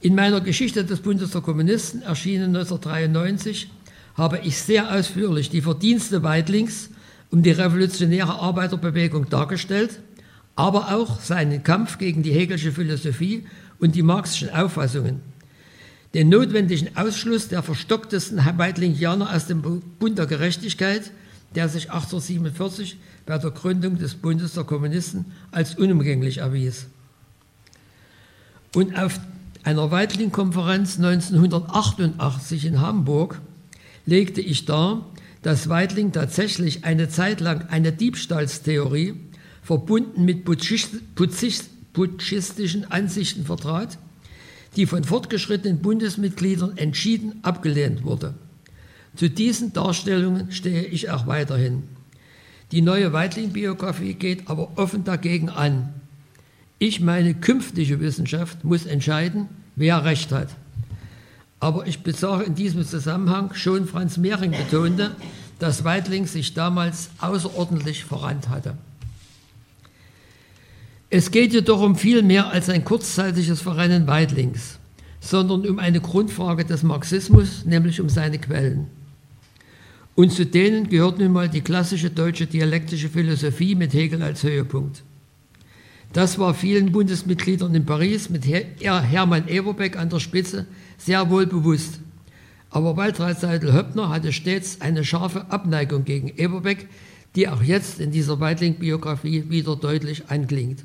In 0.00 0.14
meiner 0.14 0.42
Geschichte 0.42 0.84
des 0.84 1.00
Bundes 1.00 1.30
der 1.30 1.40
Kommunisten, 1.40 2.02
erschienen 2.02 2.54
1993, 2.54 3.70
habe 4.16 4.40
ich 4.44 4.58
sehr 4.58 4.92
ausführlich 4.92 5.48
die 5.48 5.62
Verdienste 5.62 6.22
Weidlings 6.22 6.90
um 7.30 7.42
die 7.42 7.52
revolutionäre 7.52 8.38
Arbeiterbewegung 8.38 9.30
dargestellt, 9.30 10.00
aber 10.56 10.94
auch 10.94 11.20
seinen 11.20 11.62
Kampf 11.62 11.98
gegen 11.98 12.22
die 12.22 12.32
Hegelsche 12.32 12.70
Philosophie 12.70 13.44
und 13.80 13.94
die 13.94 14.02
marxischen 14.02 14.50
Auffassungen, 14.50 15.20
den 16.12 16.28
notwendigen 16.28 16.96
Ausschluss 16.96 17.48
der 17.48 17.62
verstocktesten 17.62 18.40
Weidlingianer 18.56 19.34
aus 19.34 19.46
dem 19.46 19.62
Bund 19.62 20.18
der 20.18 20.26
Gerechtigkeit, 20.26 21.10
der 21.54 21.68
sich 21.68 21.90
1847 21.90 22.96
bei 23.26 23.38
der 23.38 23.50
Gründung 23.50 23.98
des 23.98 24.14
Bundes 24.14 24.54
der 24.54 24.64
Kommunisten 24.64 25.26
als 25.50 25.74
unumgänglich 25.76 26.38
erwies. 26.38 26.86
Und 28.74 28.98
auf 28.98 29.20
einer 29.62 29.90
Weidling-Konferenz 29.90 30.98
1988 30.98 32.66
in 32.66 32.80
Hamburg 32.80 33.40
legte 34.04 34.40
ich 34.40 34.64
dar, 34.64 35.06
dass 35.42 35.68
Weidling 35.68 36.12
tatsächlich 36.12 36.84
eine 36.84 37.08
Zeit 37.08 37.40
lang 37.40 37.68
eine 37.68 37.92
Diebstahlstheorie 37.92 39.14
verbunden 39.62 40.24
mit 40.24 40.44
putschistischen 40.44 42.90
Ansichten 42.90 43.44
vertrat, 43.44 43.98
die 44.76 44.86
von 44.86 45.04
fortgeschrittenen 45.04 45.80
Bundesmitgliedern 45.80 46.76
entschieden 46.76 47.38
abgelehnt 47.42 48.04
wurde. 48.04 48.34
Zu 49.16 49.30
diesen 49.30 49.72
Darstellungen 49.72 50.50
stehe 50.50 50.84
ich 50.84 51.10
auch 51.10 51.26
weiterhin. 51.26 51.84
Die 52.72 52.82
neue 52.82 53.12
Weidling-Biografie 53.12 54.14
geht 54.14 54.48
aber 54.48 54.72
offen 54.76 55.04
dagegen 55.04 55.48
an. 55.48 55.92
Ich 56.78 57.00
meine, 57.00 57.34
künftige 57.34 58.00
Wissenschaft 58.00 58.64
muss 58.64 58.84
entscheiden, 58.84 59.48
wer 59.76 60.04
Recht 60.04 60.32
hat. 60.32 60.48
Aber 61.60 61.86
ich 61.86 62.00
bezahre 62.00 62.42
in 62.42 62.56
diesem 62.56 62.84
Zusammenhang, 62.84 63.54
schon 63.54 63.86
Franz 63.86 64.16
Mehring 64.16 64.50
betonte, 64.50 65.14
dass 65.60 65.84
Weidling 65.84 66.26
sich 66.26 66.54
damals 66.54 67.10
außerordentlich 67.20 68.04
verrannt 68.04 68.48
hatte. 68.48 68.76
Es 71.10 71.30
geht 71.30 71.52
jedoch 71.52 71.80
um 71.80 71.94
viel 71.94 72.22
mehr 72.22 72.48
als 72.48 72.68
ein 72.68 72.84
kurzzeitiges 72.84 73.60
Verrennen 73.60 74.08
Weidlings, 74.08 74.78
sondern 75.20 75.66
um 75.66 75.78
eine 75.78 76.00
Grundfrage 76.00 76.64
des 76.64 76.82
Marxismus, 76.82 77.64
nämlich 77.64 78.00
um 78.00 78.08
seine 78.08 78.40
Quellen. 78.40 78.88
Und 80.14 80.32
zu 80.32 80.46
denen 80.46 80.88
gehört 80.88 81.18
nun 81.18 81.32
mal 81.32 81.48
die 81.48 81.60
klassische 81.60 82.10
deutsche 82.10 82.46
dialektische 82.46 83.08
Philosophie 83.08 83.74
mit 83.74 83.92
Hegel 83.94 84.22
als 84.22 84.44
Höhepunkt. 84.44 85.02
Das 86.12 86.38
war 86.38 86.54
vielen 86.54 86.92
Bundesmitgliedern 86.92 87.74
in 87.74 87.84
Paris 87.84 88.30
mit 88.30 88.46
Hermann 88.46 89.48
Eberbeck 89.48 89.96
an 89.96 90.10
der 90.10 90.20
Spitze 90.20 90.66
sehr 90.96 91.28
wohl 91.28 91.46
bewusst. 91.46 91.98
Aber 92.70 92.96
Waltraud 92.96 93.40
Seidel-Höppner 93.40 94.08
hatte 94.08 94.32
stets 94.32 94.80
eine 94.80 95.04
scharfe 95.04 95.50
Abneigung 95.50 96.04
gegen 96.04 96.28
Eberbeck, 96.28 96.86
die 97.34 97.48
auch 97.48 97.62
jetzt 97.62 97.98
in 97.98 98.12
dieser 98.12 98.38
Weidling-Biografie 98.38 99.44
wieder 99.48 99.74
deutlich 99.74 100.28
anklingt. 100.28 100.84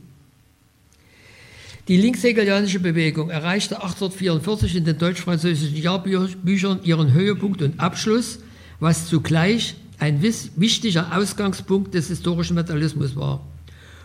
Die 1.87 1.97
linkshegelianische 1.97 2.79
Bewegung 2.79 3.29
erreichte 3.29 3.75
1844 3.75 4.75
in 4.77 4.85
den 4.85 4.97
deutsch-französischen 4.97 5.77
Jahrbüchern 5.77 6.79
ihren 6.83 7.13
Höhepunkt 7.13 7.61
und 7.61 7.79
Abschluss 7.79 8.39
was 8.79 9.07
zugleich 9.07 9.75
ein 9.99 10.21
wichtiger 10.21 11.15
Ausgangspunkt 11.17 11.93
des 11.93 12.07
historischen 12.07 12.55
Materialismus 12.55 13.15
war. 13.15 13.45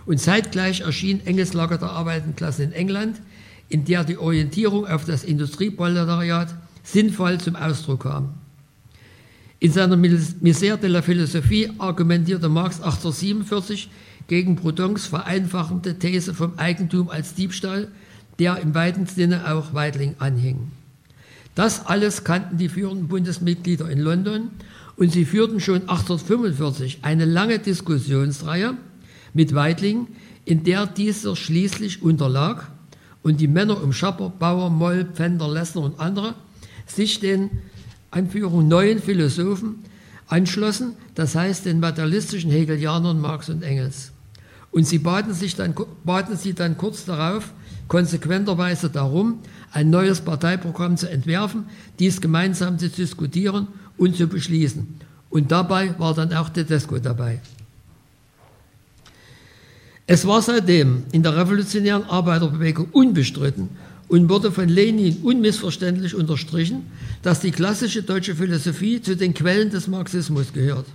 Und 0.06 0.20
zeitgleich 0.20 0.80
erschien 0.80 1.24
Engels 1.26 1.54
Lager 1.54 1.78
der 1.78 1.90
Arbeitenklasse 1.90 2.64
in 2.64 2.72
England, 2.72 3.20
in 3.68 3.84
der 3.84 4.04
die 4.04 4.18
Orientierung 4.18 4.86
auf 4.86 5.04
das 5.04 5.24
Industrieproletariat 5.24 6.54
sinnvoll 6.82 7.38
zum 7.38 7.56
Ausdruck 7.56 8.02
kam. 8.02 8.34
In 9.60 9.72
seiner 9.72 9.96
Misère 9.96 10.76
de 10.76 10.90
la 10.90 11.00
Philosophie 11.00 11.70
argumentierte 11.78 12.50
Marx 12.50 12.80
1847 12.80 13.88
gegen 14.26 14.56
Proudhons 14.56 15.06
vereinfachende 15.06 15.98
These 15.98 16.34
vom 16.34 16.58
Eigentum 16.58 17.08
als 17.08 17.34
Diebstahl, 17.34 17.88
der 18.38 18.58
im 18.58 18.74
weiten 18.74 19.06
Sinne 19.06 19.50
auch 19.50 19.72
Weidling 19.72 20.16
anhing. 20.18 20.70
Das 21.54 21.86
alles 21.86 22.24
kannten 22.24 22.56
die 22.56 22.68
führenden 22.68 23.08
Bundesmitglieder 23.08 23.88
in 23.88 24.00
London 24.00 24.50
und 24.96 25.12
sie 25.12 25.24
führten 25.24 25.60
schon 25.60 25.82
1845 25.82 27.00
eine 27.02 27.24
lange 27.24 27.58
Diskussionsreihe 27.58 28.76
mit 29.32 29.54
Weidling, 29.54 30.08
in 30.44 30.64
der 30.64 30.86
dieser 30.86 31.36
schließlich 31.36 32.02
unterlag 32.02 32.70
und 33.22 33.40
die 33.40 33.48
Männer 33.48 33.82
um 33.82 33.92
Schapper, 33.92 34.30
Bauer, 34.30 34.70
Moll, 34.70 35.06
Pfänder, 35.12 35.48
Lessner 35.48 35.82
und 35.82 36.00
andere 36.00 36.34
sich 36.86 37.20
den 37.20 37.50
Anführung 38.10 38.68
neuen 38.68 39.00
Philosophen 39.00 39.76
anschlossen, 40.26 40.94
das 41.14 41.34
heißt 41.34 41.64
den 41.66 41.80
materialistischen 41.80 42.50
Hegelianern 42.50 43.20
Marx 43.20 43.48
und 43.48 43.62
Engels. 43.62 44.12
Und 44.70 44.86
sie 44.86 44.98
baten, 44.98 45.32
sich 45.34 45.54
dann, 45.54 45.74
baten 46.04 46.36
sie 46.36 46.52
dann 46.52 46.76
kurz 46.76 47.04
darauf 47.04 47.52
konsequenterweise 47.88 48.90
darum, 48.90 49.40
ein 49.72 49.90
neues 49.90 50.20
Parteiprogramm 50.20 50.96
zu 50.96 51.10
entwerfen, 51.10 51.64
dies 51.98 52.20
gemeinsam 52.20 52.78
zu 52.78 52.88
diskutieren 52.88 53.68
und 53.96 54.16
zu 54.16 54.26
beschließen. 54.26 54.86
Und 55.30 55.50
dabei 55.50 55.98
war 55.98 56.14
dann 56.14 56.32
auch 56.32 56.48
Tedesco 56.48 56.98
dabei. 56.98 57.40
Es 60.06 60.26
war 60.26 60.42
seitdem 60.42 61.04
in 61.12 61.22
der 61.22 61.36
revolutionären 61.36 62.04
Arbeiterbewegung 62.04 62.88
unbestritten 62.92 63.70
und 64.08 64.28
wurde 64.28 64.52
von 64.52 64.68
Lenin 64.68 65.16
unmissverständlich 65.22 66.14
unterstrichen, 66.14 66.86
dass 67.22 67.40
die 67.40 67.50
klassische 67.50 68.02
deutsche 68.02 68.34
Philosophie 68.36 69.00
zu 69.00 69.16
den 69.16 69.32
Quellen 69.32 69.70
des 69.70 69.88
Marxismus 69.88 70.52
gehört. 70.52 70.86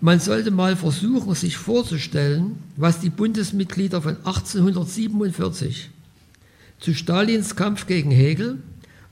Man 0.00 0.20
sollte 0.20 0.52
mal 0.52 0.76
versuchen, 0.76 1.34
sich 1.34 1.56
vorzustellen, 1.56 2.62
was 2.76 3.00
die 3.00 3.10
Bundesmitglieder 3.10 4.00
von 4.00 4.16
1847 4.18 5.90
zu 6.78 6.94
Stalins 6.94 7.56
Kampf 7.56 7.86
gegen 7.86 8.12
Hegel 8.12 8.58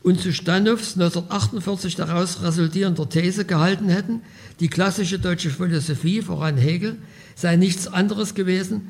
und 0.04 0.20
zu 0.20 0.32
Stanows 0.32 0.94
1948 0.94 1.96
daraus 1.96 2.40
resultierender 2.42 3.08
These 3.08 3.44
gehalten 3.44 3.88
hätten, 3.88 4.20
die 4.60 4.68
klassische 4.68 5.18
deutsche 5.18 5.50
Philosophie, 5.50 6.22
voran 6.22 6.56
Hegel, 6.56 6.96
sei 7.34 7.56
nichts 7.56 7.88
anderes 7.88 8.34
gewesen, 8.34 8.82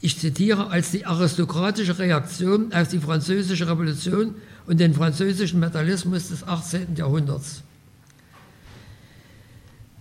ich 0.00 0.18
zitiere, 0.18 0.68
als 0.70 0.92
die 0.92 1.04
aristokratische 1.04 1.98
Reaktion 1.98 2.72
auf 2.72 2.88
die 2.88 3.00
französische 3.00 3.68
Revolution 3.68 4.36
und 4.66 4.80
den 4.80 4.94
französischen 4.94 5.60
Metallismus 5.60 6.28
des 6.28 6.46
18. 6.46 6.96
Jahrhunderts. 6.96 7.62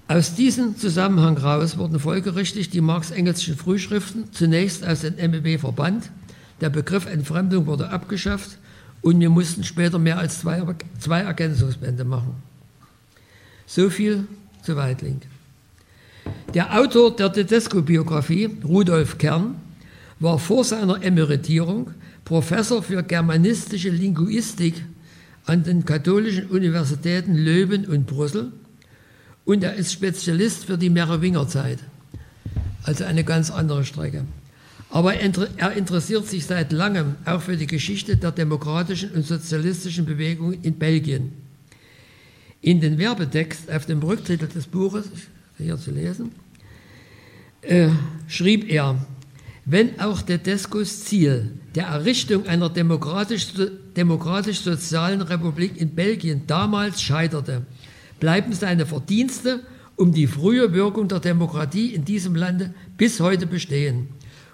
Aus 0.09 0.33
diesem 0.33 0.75
Zusammenhang 0.75 1.39
heraus 1.39 1.77
wurden 1.77 1.99
folgerichtig 1.99 2.71
die 2.71 2.81
Marx-Engelschen 2.81 3.55
Frühschriften 3.55 4.23
zunächst 4.31 4.83
aus 4.83 5.01
den 5.01 5.17
MEB 5.17 5.59
verbannt, 5.59 6.09
der 6.61 6.71
Begriff 6.71 7.05
Entfremdung 7.05 7.67
wurde 7.67 7.91
abgeschafft 7.91 8.57
und 9.03 9.19
wir 9.19 9.29
mussten 9.29 9.63
später 9.63 9.99
mehr 9.99 10.17
als 10.17 10.39
zwei, 10.39 10.63
zwei 10.97 11.19
Ergänzungsbände 11.19 12.05
machen. 12.05 12.33
So 13.67 13.91
viel 13.91 14.25
zu 14.63 14.75
Weidling. 14.75 15.21
Der 16.55 16.79
Autor 16.79 17.15
der 17.15 17.31
Tedesco-Biografie, 17.31 18.49
Rudolf 18.63 19.19
Kern, 19.19 19.57
war 20.19 20.39
vor 20.39 20.63
seiner 20.63 21.03
Emeritierung 21.03 21.91
Professor 22.25 22.81
für 22.81 23.03
germanistische 23.03 23.89
Linguistik 23.89 24.83
an 25.45 25.63
den 25.63 25.85
katholischen 25.85 26.47
Universitäten 26.47 27.35
Löwen 27.35 27.85
und 27.85 28.07
Brüssel 28.07 28.51
und 29.49 29.63
er 29.63 29.73
ist 29.73 29.91
Spezialist 29.91 30.65
für 30.65 30.77
die 30.77 30.91
Merowingerzeit, 30.91 31.79
also 32.83 33.03
eine 33.03 33.23
ganz 33.23 33.49
andere 33.49 33.83
Strecke. 33.83 34.25
Aber 34.91 35.15
er 35.15 35.71
interessiert 35.71 36.27
sich 36.27 36.45
seit 36.45 36.71
langem 36.71 37.15
auch 37.25 37.41
für 37.41 37.57
die 37.57 37.65
Geschichte 37.65 38.15
der 38.15 38.31
demokratischen 38.31 39.09
und 39.09 39.25
sozialistischen 39.25 40.05
Bewegung 40.05 40.53
in 40.61 40.75
Belgien. 40.75 41.31
In 42.61 42.79
den 42.79 42.99
Werbetext 42.99 43.71
auf 43.71 43.87
dem 43.87 44.03
Rücktitel 44.03 44.45
des 44.47 44.67
Buches, 44.67 45.05
hier 45.57 45.79
zu 45.79 45.89
lesen, 45.89 46.31
äh, 47.63 47.89
schrieb 48.27 48.69
er, 48.69 49.03
wenn 49.65 49.99
auch 49.99 50.21
Tedescos 50.21 51.05
Ziel 51.05 51.53
der 51.73 51.85
Errichtung 51.85 52.45
einer 52.45 52.69
demokratisch-sozialen 52.69 53.81
demokratisch 53.95 54.67
Republik 55.23 55.75
in 55.81 55.95
Belgien 55.95 56.43
damals 56.45 57.01
scheiterte, 57.01 57.65
bleiben 58.19 58.53
seine 58.53 58.85
Verdienste 58.85 59.61
um 59.95 60.13
die 60.13 60.27
frühe 60.27 60.73
Wirkung 60.73 61.07
der 61.07 61.19
Demokratie 61.19 61.93
in 61.93 62.05
diesem 62.05 62.35
Lande 62.35 62.73
bis 62.97 63.19
heute 63.19 63.47
bestehen. 63.47 64.07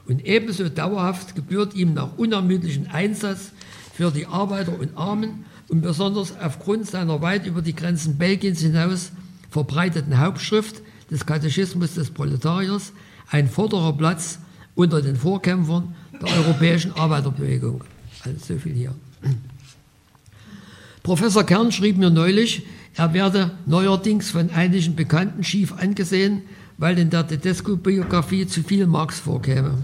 Und 0.07 0.25
ebenso 0.25 0.69
dauerhaft 0.69 1.35
gebührt 1.35 1.75
ihm 1.75 1.93
nach 1.93 2.17
unermüdlichem 2.17 2.87
Einsatz 2.91 3.51
für 3.93 4.11
die 4.11 4.25
Arbeiter 4.25 4.77
und 4.77 4.97
Armen 4.97 5.45
und 5.67 5.81
besonders 5.81 6.37
aufgrund 6.39 6.87
seiner 6.87 7.21
weit 7.21 7.45
über 7.47 7.61
die 7.61 7.75
Grenzen 7.75 8.17
Belgiens 8.17 8.61
hinaus 8.61 9.11
verbreiteten 9.49 10.19
Hauptschrift 10.19 10.81
des 11.09 11.25
Katechismus 11.25 11.95
des 11.95 12.11
Proletariers 12.11 12.91
ein 13.29 13.49
vorderer 13.49 13.93
Platz 13.93 14.39
unter 14.75 15.01
den 15.01 15.15
Vorkämpfern 15.15 15.95
der 16.21 16.35
europäischen 16.37 16.91
Arbeiterbewegung. 16.93 17.83
Also 18.23 18.53
so 18.53 18.59
viel 18.59 18.73
hier. 18.73 18.95
Professor 21.03 21.43
Kern 21.43 21.71
schrieb 21.71 21.97
mir 21.97 22.09
neulich, 22.09 22.63
er 22.97 23.13
werde 23.13 23.51
neuerdings 23.65 24.31
von 24.31 24.49
einigen 24.51 24.95
Bekannten 24.95 25.43
schief 25.43 25.73
angesehen, 25.73 26.43
weil 26.77 26.97
in 26.97 27.09
der 27.09 27.27
Tedesco-Biografie 27.27 28.47
zu 28.47 28.63
viel 28.63 28.87
Marx 28.87 29.19
vorkäme. 29.19 29.77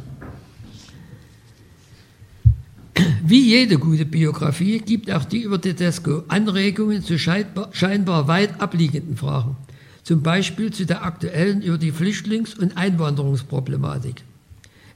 Wie 3.24 3.50
jede 3.50 3.78
gute 3.78 4.06
Biografie 4.06 4.80
gibt 4.80 5.12
auch 5.12 5.26
die 5.26 5.44
über 5.44 5.60
Tedesco 5.60 6.24
Anregungen 6.28 7.04
zu 7.04 7.18
scheinbar 7.18 8.28
weit 8.28 8.60
abliegenden 8.60 9.16
Fragen, 9.16 9.56
zum 10.04 10.22
Beispiel 10.22 10.72
zu 10.72 10.86
der 10.86 11.04
aktuellen 11.06 11.62
über 11.62 11.78
die 11.78 11.92
Flüchtlings- 11.92 12.58
und 12.58 12.78
Einwanderungsproblematik. 12.78 14.24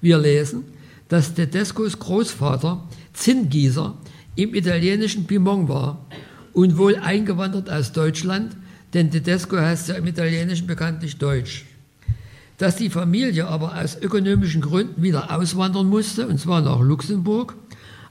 Wir 0.01 0.17
lesen, 0.17 0.63
dass 1.07 1.33
Tedescos 1.33 1.99
Großvater 1.99 2.83
Zinngießer 3.13 3.95
im 4.35 4.53
italienischen 4.53 5.25
Piemont 5.25 5.69
war 5.69 6.05
und 6.55 6.77
wohl 6.77 6.95
eingewandert 6.95 7.69
aus 7.69 7.91
Deutschland, 7.91 8.55
denn 8.93 9.11
Tedesco 9.11 9.57
heißt 9.57 9.89
ja 9.89 9.95
im 9.95 10.07
Italienischen 10.07 10.67
bekanntlich 10.67 11.17
Deutsch. 11.17 11.65
Dass 12.57 12.77
die 12.77 12.89
Familie 12.89 13.47
aber 13.47 13.77
aus 13.77 13.97
ökonomischen 14.01 14.61
Gründen 14.61 15.03
wieder 15.03 15.35
auswandern 15.35 15.87
musste, 15.87 16.25
und 16.27 16.39
zwar 16.39 16.61
nach 16.61 16.79
Luxemburg, 16.79 17.55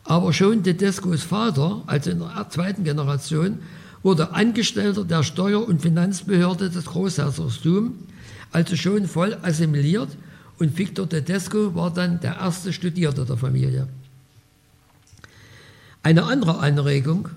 aber 0.04 0.34
schon 0.34 0.62
Tedescos 0.62 1.22
Vater, 1.22 1.82
also 1.86 2.10
in 2.10 2.18
der 2.18 2.46
zweiten 2.50 2.84
Generation, 2.84 3.60
wurde 4.02 4.34
Angestellter 4.34 5.06
der 5.06 5.22
Steuer- 5.22 5.66
und 5.66 5.80
Finanzbehörde 5.80 6.68
des 6.68 6.84
Großherzogtums, 6.84 7.92
also 8.52 8.76
schon 8.76 9.06
voll 9.06 9.38
assimiliert 9.40 10.10
und 10.58 10.76
Victor 10.76 11.08
Tedesco 11.08 11.74
war 11.74 11.90
dann 11.90 12.20
der 12.20 12.36
erste 12.36 12.74
Studierte 12.74 13.24
der 13.24 13.38
Familie. 13.38 13.88
Eine 16.02 16.24
andere 16.24 16.58
Anregung, 16.58 17.30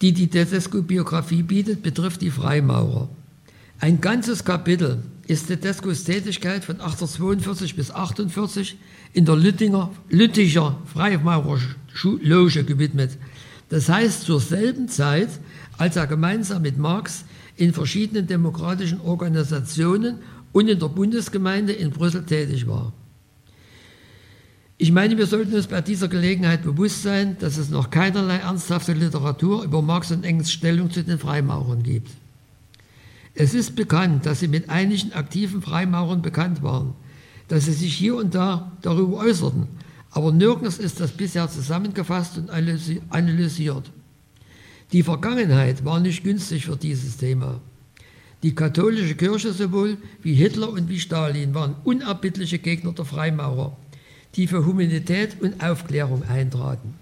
die 0.00 0.12
die 0.12 0.28
Tedesco-Biografie 0.28 1.42
bietet, 1.42 1.82
betrifft 1.82 2.20
die 2.20 2.30
Freimaurer. 2.30 3.08
Ein 3.80 4.00
ganzes 4.00 4.44
Kapitel 4.44 5.02
ist 5.26 5.46
Tedescos 5.46 6.04
Tätigkeit 6.04 6.64
von 6.64 6.76
1842 6.76 7.76
bis 7.76 7.90
1848 7.90 8.76
in 9.12 9.24
der 9.24 9.36
Lüttinger, 9.36 9.90
Lütticher 10.08 10.78
Freimaurerloge 10.92 12.64
gewidmet. 12.64 13.18
Das 13.68 13.88
heißt, 13.88 14.22
zur 14.22 14.40
selben 14.40 14.88
Zeit, 14.88 15.28
als 15.76 15.96
er 15.96 16.06
gemeinsam 16.06 16.62
mit 16.62 16.78
Marx 16.78 17.24
in 17.56 17.72
verschiedenen 17.72 18.26
demokratischen 18.26 19.00
Organisationen 19.00 20.18
und 20.52 20.68
in 20.68 20.78
der 20.78 20.88
Bundesgemeinde 20.88 21.72
in 21.72 21.90
Brüssel 21.90 22.24
tätig 22.24 22.66
war. 22.66 22.92
Ich 24.80 24.92
meine, 24.92 25.18
wir 25.18 25.26
sollten 25.26 25.54
uns 25.54 25.66
bei 25.66 25.80
dieser 25.80 26.06
Gelegenheit 26.06 26.62
bewusst 26.62 27.02
sein, 27.02 27.36
dass 27.40 27.56
es 27.56 27.68
noch 27.68 27.90
keinerlei 27.90 28.36
ernsthafte 28.36 28.92
Literatur 28.92 29.64
über 29.64 29.82
Marx 29.82 30.12
und 30.12 30.24
Engels 30.24 30.52
Stellung 30.52 30.88
zu 30.92 31.02
den 31.02 31.18
Freimaurern 31.18 31.82
gibt. 31.82 32.12
Es 33.34 33.54
ist 33.54 33.74
bekannt, 33.74 34.24
dass 34.24 34.38
sie 34.38 34.46
mit 34.46 34.70
einigen 34.70 35.12
aktiven 35.14 35.62
Freimaurern 35.62 36.22
bekannt 36.22 36.62
waren, 36.62 36.94
dass 37.48 37.64
sie 37.64 37.72
sich 37.72 37.92
hier 37.92 38.14
und 38.14 38.36
da 38.36 38.70
darüber 38.80 39.16
äußerten, 39.16 39.66
aber 40.12 40.30
nirgends 40.30 40.78
ist 40.78 41.00
das 41.00 41.10
bisher 41.10 41.48
zusammengefasst 41.50 42.38
und 42.38 42.48
analysiert. 42.50 43.90
Die 44.92 45.02
Vergangenheit 45.02 45.84
war 45.84 45.98
nicht 45.98 46.22
günstig 46.22 46.66
für 46.66 46.76
dieses 46.76 47.16
Thema. 47.16 47.60
Die 48.44 48.54
katholische 48.54 49.16
Kirche 49.16 49.52
sowohl 49.52 49.96
wie 50.22 50.34
Hitler 50.34 50.70
und 50.70 50.88
wie 50.88 51.00
Stalin 51.00 51.52
waren 51.52 51.74
unerbittliche 51.82 52.60
Gegner 52.60 52.92
der 52.92 53.04
Freimaurer, 53.04 53.76
die 54.38 54.46
für 54.46 54.64
Humanität 54.64 55.42
und 55.42 55.62
Aufklärung 55.62 56.22
eintraten. 56.28 56.94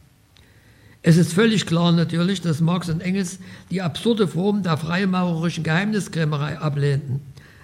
Es 1.02 1.18
ist 1.18 1.34
völlig 1.34 1.66
klar 1.66 1.92
natürlich, 1.92 2.40
dass 2.40 2.60
Marx 2.60 2.88
und 2.88 3.00
Engels 3.00 3.38
die 3.70 3.82
absurde 3.82 4.26
Form 4.26 4.62
der 4.62 4.78
freimaurerischen 4.78 5.62
Geheimniskrämerei 5.62 6.58
ablehnten. 6.58 7.20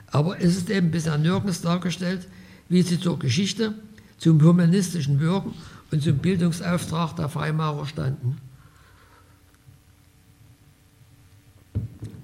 Aber 0.09 0.39
es 0.39 0.57
ist 0.57 0.69
eben 0.69 0.91
bisher 0.91 1.17
nirgends 1.17 1.63
dargestellt, 1.63 2.29
wie 2.69 2.83
sie 2.83 3.01
zur 3.01 3.19
Geschichte, 3.19 3.73
zum 4.19 4.41
humanistischen 4.43 5.19
Wirken 5.21 5.55
und 5.91 6.03
zum 6.03 6.19
Bildungsauftrag 6.19 7.17
der 7.17 7.31
Freimaurer 7.31 7.87
standen. 7.87 8.37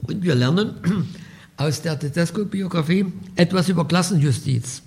Und 0.02 0.22
wir 0.22 0.34
lernen, 0.34 0.74
aus 1.56 1.80
der 1.80 1.98
Tedesco-Biografie 1.98 3.06
etwas 3.36 3.70
über 3.70 3.88
Klassenjustiz. 3.88 4.82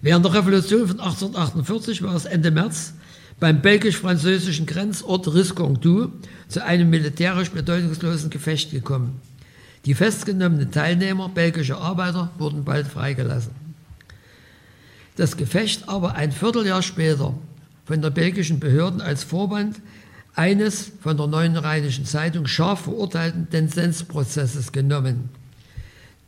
Während 0.00 0.24
der 0.24 0.34
Revolution 0.34 0.86
von 0.86 1.00
1848 1.00 2.02
war 2.02 2.14
es 2.14 2.24
Ende 2.24 2.50
März 2.50 2.94
beim 3.40 3.60
belgisch-französischen 3.62 4.66
Grenzort 4.66 5.32
Riscondou 5.32 6.12
zu 6.48 6.64
einem 6.64 6.90
militärisch 6.90 7.50
bedeutungslosen 7.50 8.30
Gefecht 8.30 8.70
gekommen. 8.70 9.20
Die 9.84 9.94
festgenommenen 9.94 10.70
Teilnehmer, 10.70 11.28
belgische 11.28 11.76
Arbeiter, 11.78 12.30
wurden 12.38 12.64
bald 12.64 12.86
freigelassen. 12.86 13.52
Das 15.16 15.36
Gefecht 15.36 15.88
aber 15.88 16.14
ein 16.14 16.30
Vierteljahr 16.30 16.82
später 16.82 17.34
von 17.84 18.02
der 18.02 18.10
belgischen 18.10 18.60
Behörden 18.60 19.00
als 19.00 19.24
Vorwand 19.24 19.80
eines 20.34 20.92
von 21.00 21.16
der 21.16 21.26
Neuen 21.26 21.56
Rheinischen 21.56 22.04
Zeitung 22.04 22.46
scharf 22.46 22.82
verurteilten 22.82 23.48
Densensprozesses 23.50 24.70
genommen. 24.70 25.30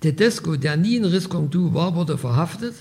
Tedesco, 0.00 0.56
der 0.56 0.76
nie 0.76 0.96
in 0.96 1.04
Riscondou 1.04 1.74
war, 1.74 1.94
wurde 1.94 2.18
verhaftet, 2.18 2.74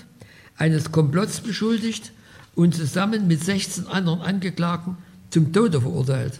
eines 0.60 0.92
Komplotts 0.92 1.40
beschuldigt 1.40 2.12
und 2.54 2.74
zusammen 2.74 3.26
mit 3.26 3.42
16 3.42 3.86
anderen 3.86 4.20
Angeklagten 4.20 4.96
zum 5.30 5.52
Tode 5.52 5.80
verurteilt. 5.80 6.38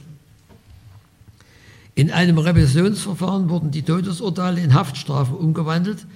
In 1.94 2.10
einem 2.10 2.38
Revisionsverfahren 2.38 3.48
wurden 3.48 3.70
die 3.70 3.82
Todesurteile 3.82 4.60
in 4.60 4.74
Haftstrafe 4.74 5.34
umgewandelt, 5.34 6.06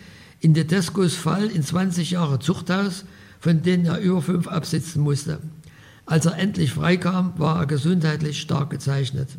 in 0.41 0.55
Tedescos 0.55 1.15
Fall 1.15 1.47
in 1.47 1.63
20 1.63 2.11
Jahre 2.11 2.39
Zuchthaus, 2.39 3.05
von 3.41 3.63
denen 3.63 3.87
er 3.87 3.99
über 3.99 4.21
fünf 4.21 4.49
absitzen 4.49 5.03
musste. 5.03 5.41
Als 6.07 6.27
er 6.27 6.37
endlich 6.37 6.73
freikam, 6.73 7.33
war 7.39 7.61
er 7.61 7.67
gesundheitlich 7.67 8.41
stark 8.41 8.71
gezeichnet. 8.71 9.31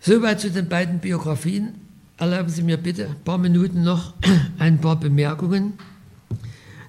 Soweit 0.00 0.40
zu 0.40 0.50
den 0.50 0.68
beiden 0.68 1.00
Biografien. 1.00 1.85
Erlauben 2.18 2.48
Sie 2.48 2.62
mir 2.62 2.76
bitte 2.76 3.06
ein 3.06 3.24
paar 3.24 3.38
Minuten 3.38 3.82
noch 3.82 4.14
ein 4.58 4.80
paar 4.80 4.98
Bemerkungen. 4.98 5.74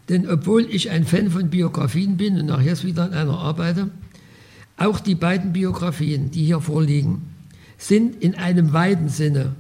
Denn 0.10 0.30
obwohl 0.30 0.66
ich 0.66 0.90
ein 0.90 1.06
Fan 1.06 1.30
von 1.30 1.50
Biografien 1.50 2.18
bin 2.18 2.40
und 2.40 2.46
nachher 2.46 2.82
wieder 2.84 3.04
an 3.04 3.14
einer 3.14 3.38
arbeite, 3.38 3.90
auch 4.78 5.00
die 5.00 5.16
beiden 5.16 5.54
Biografien, 5.54 6.32
die 6.32 6.46
hier 6.46 6.62
vorliegen, 6.62 7.24
sind 7.78 8.22
in 8.24 8.36
einem 8.36 8.72
weiten 8.74 9.10
Sinne 9.10 9.56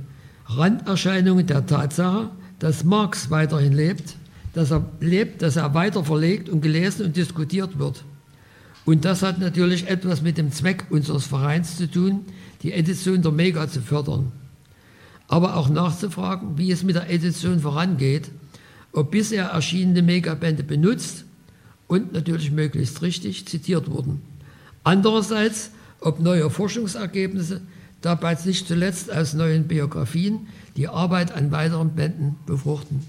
Randerscheinungen 0.46 1.46
der 1.46 1.66
Tatsache, 1.66 2.30
dass 2.60 2.84
Marx 2.84 3.30
weiterhin 3.30 3.74
lebt 3.74 4.16
dass 4.58 4.72
er 4.72 4.84
lebt, 5.00 5.44
dass 5.44 5.56
er 5.56 5.76
weiter 5.76 6.04
verlegt 6.04 6.50
und 6.50 6.62
gelesen 6.62 7.06
und 7.06 7.16
diskutiert 7.16 7.78
wird. 7.78 8.04
Und 8.86 9.06
das 9.06 9.22
hat 9.22 9.38
natürlich 9.38 9.88
etwas 9.88 10.24
mit 10.24 10.40
dem 10.40 10.52
Zweck 10.52 10.86
unseres 10.90 11.28
Vereins 11.28 11.78
zu 11.78 11.90
tun, 11.90 12.26
die 12.64 12.72
Edition 12.74 13.22
der 13.22 13.32
Mega 13.32 13.68
zu 13.68 13.82
fördern. 13.82 14.32
Aber 15.28 15.58
auch 15.58 15.70
nachzufragen, 15.70 16.58
wie 16.58 16.72
es 16.72 16.84
mit 16.84 16.96
der 16.96 17.10
Edition 17.10 17.60
vorangeht, 17.60 18.30
ob 18.94 19.12
bisher 19.12 19.48
erschienene 19.48 20.02
Megabände 20.02 20.64
benutzt 20.64 21.26
und 21.88 22.14
natürlich 22.14 22.52
möglichst 22.52 23.02
richtig 23.02 23.46
zitiert 23.46 23.90
wurden. 23.90 24.22
Andererseits, 24.84 25.72
ob 26.00 26.20
neue 26.20 26.50
Forschungsergebnisse, 26.50 27.62
dabei 28.02 28.38
nicht 28.46 28.68
zuletzt 28.68 29.12
aus 29.12 29.34
neuen 29.34 29.68
Biografien, 29.68 30.48
die 30.78 30.88
Arbeit 30.88 31.32
an 31.32 31.52
weiteren 31.52 31.90
Bänden 31.96 32.36
befruchten. 32.46 33.04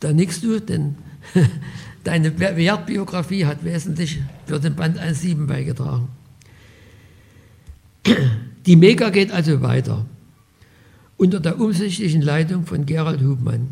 Da 0.00 0.12
nickst 0.12 0.44
du, 0.44 0.60
denn 0.60 0.96
deine 2.04 2.38
Wertbiografie 2.38 3.46
hat 3.46 3.64
wesentlich 3.64 4.20
für 4.46 4.60
den 4.60 4.76
Band 4.76 4.98
1.7 4.98 5.46
beigetragen. 5.46 6.08
Die 8.66 8.76
Mega 8.76 9.10
geht 9.10 9.32
also 9.32 9.60
weiter 9.62 10.04
unter 11.22 11.38
der 11.38 11.60
umsichtigen 11.60 12.20
Leitung 12.20 12.66
von 12.66 12.84
Gerald 12.84 13.22
Hubmann. 13.22 13.68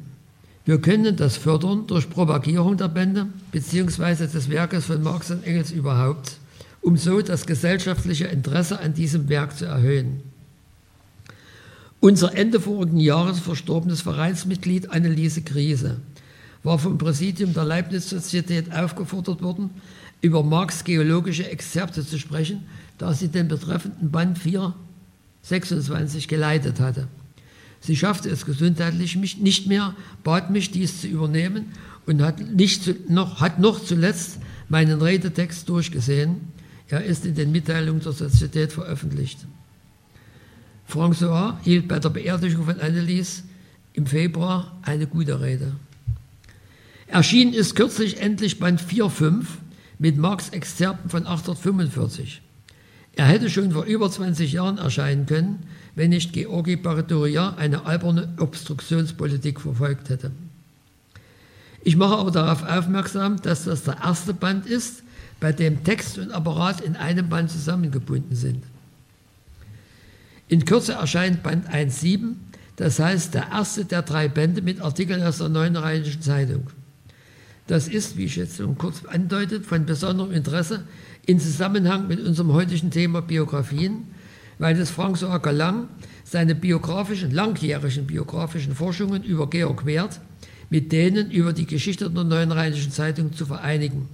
Wir 0.65 0.81
können 0.81 1.17
das 1.17 1.37
fördern 1.37 1.85
durch 1.89 2.09
Propagierung 2.09 2.77
der 2.77 2.87
Bände 2.87 3.27
bzw. 3.51 4.29
des 4.29 4.49
Werkes 4.49 4.85
von 4.85 5.03
Marx 5.03 5.33
und 5.33 5.43
Engels 5.43 5.73
überhaupt, 5.73 6.37
um 6.81 6.97
so 6.97 7.21
das 7.23 7.47
gesellschaftliche 7.47 8.27
Interesse 8.27 8.79
an 8.79 8.95
diesem 8.95 9.29
Werk 9.29 9.59
zu 9.59 9.65
erhöhen. 9.65 10.21
Unser 11.99 12.37
Ende 12.37 12.61
vorigen 12.61 13.01
Jahres 13.01 13.41
verstorbenes 13.41 14.03
Vereinsmitglied 14.03 14.93
Anneliese 14.93 15.43
Krise 15.43 15.97
war 16.63 16.79
vom 16.79 16.99
Präsidium 16.99 17.53
der 17.53 17.65
Leibniz-Sozietät 17.65 18.73
aufgefordert 18.73 19.43
worden, 19.43 19.71
über 20.21 20.45
Marx 20.45 20.85
geologische 20.85 21.51
Exzerpte 21.51 22.07
zu 22.07 22.17
sprechen, 22.17 22.63
da 22.97 23.13
sie 23.13 23.27
den 23.27 23.49
betreffenden 23.49 24.13
Band 24.13 24.39
426 24.39 26.29
geleitet 26.29 26.79
hatte. 26.79 27.09
Sie 27.81 27.97
schaffte 27.97 28.29
es 28.29 28.45
gesundheitlich 28.45 29.16
nicht 29.16 29.66
mehr, 29.66 29.95
bat 30.23 30.51
mich, 30.51 30.71
dies 30.71 31.01
zu 31.01 31.09
übernehmen 31.09 31.73
und 32.07 32.23
hat, 32.23 32.40
nicht 32.40 33.09
noch, 33.09 33.40
hat 33.40 33.59
noch 33.59 33.83
zuletzt 33.83 34.38
meinen 34.69 35.01
Redetext 35.01 35.69
durchgesehen. 35.69 36.37
Er 36.88 37.05
ist 37.05 37.25
in 37.25 37.35
den 37.35 37.53
Mitteilungen 37.53 38.03
der 38.03 38.12
Sozietät 38.12 38.73
veröffentlicht. 38.73 39.47
François 40.88 41.55
hielt 41.62 41.88
bei 41.88 41.99
der 41.99 42.11
Beerdigung 42.11 42.64
von 42.64 42.81
Annelies 42.81 43.45
im 43.93 44.07
Februar 44.07 44.77
eine 44.83 45.07
gute 45.07 45.40
Rede. 45.40 45.73
Erschienen 47.07 47.55
ist 47.55 47.77
kürzlich 47.77 48.21
endlich 48.21 48.59
Band 48.59 48.81
4.5 48.81 49.45
mit 49.99 50.16
Marx 50.16 50.51
Exzerpten 50.51 51.11
von 51.11 51.27
1845. 51.27 52.43
Er 53.16 53.27
hätte 53.27 53.51
schon 53.51 53.73
vor 53.73 53.85
über 53.85 54.11
20 54.11 54.53
Jahren 54.53 54.79
erscheinen 54.79 55.27
können, 55.27 55.64
wenn 55.94 56.11
nicht 56.11 56.33
Georgi 56.33 56.77
Baratoria 56.77 57.55
eine 57.57 57.85
alberne 57.85 58.29
Obstruktionspolitik 58.38 59.61
verfolgt 59.61 60.09
hätte. 60.09 60.31
Ich 61.83 61.96
mache 61.96 62.16
aber 62.16 62.31
darauf 62.31 62.62
aufmerksam, 62.62 63.40
dass 63.42 63.64
das 63.64 63.85
der 63.85 63.99
erste 64.03 64.35
Band 64.35 64.66
ist, 64.66 65.03
bei 65.40 65.53
dem 65.53 65.83
Text 65.83 66.18
und 66.18 66.31
Apparat 66.33 66.83
in 66.83 66.96
einem 66.96 67.29
Band 67.29 67.51
zusammengebunden 67.51 68.37
sind. 68.37 68.62
In 70.49 70.64
Kürze 70.64 70.92
erscheint 70.92 71.42
Band 71.42 71.68
1.7, 71.68 72.35
das 72.77 72.99
heißt 72.99 73.35
der 73.35 73.49
erste 73.53 73.85
der 73.85 74.03
drei 74.03 74.29
Bände 74.29 74.62
mit 74.62 74.81
Artikeln 74.81 75.23
aus 75.23 75.38
der 75.38 75.49
Neuen 75.49 75.77
Rheinischen 75.77 76.20
Zeitung. 76.23 76.66
Das 77.66 77.88
ist, 77.88 78.16
wie 78.16 78.25
ich 78.25 78.37
jetzt 78.37 78.57
schon 78.57 78.77
kurz 78.77 79.05
andeutet, 79.05 79.64
von 79.64 79.87
besonderem 79.87 80.33
Interesse 80.33 80.83
in 81.31 81.38
Zusammenhang 81.38 82.09
mit 82.09 82.19
unserem 82.19 82.53
heutigen 82.53 82.90
Thema 82.90 83.23
Biografien, 83.23 84.09
weil 84.59 84.77
es 84.81 84.90
François 84.90 85.38
Galang 85.38 85.87
seine 86.25 86.57
biografischen, 86.57 87.31
langjährigen 87.31 88.05
biografischen 88.05 88.75
Forschungen 88.75 89.23
über 89.23 89.49
Georg 89.49 89.87
Werth 89.87 90.21
mit 90.71 90.90
denen 90.90 91.31
über 91.31 91.53
die 91.53 91.66
Geschichte 91.66 92.11
der 92.11 92.25
Neuen 92.25 92.51
Rheinischen 92.51 92.90
Zeitung 92.90 93.33
zu 93.33 93.47
vereinigen. 93.47 94.09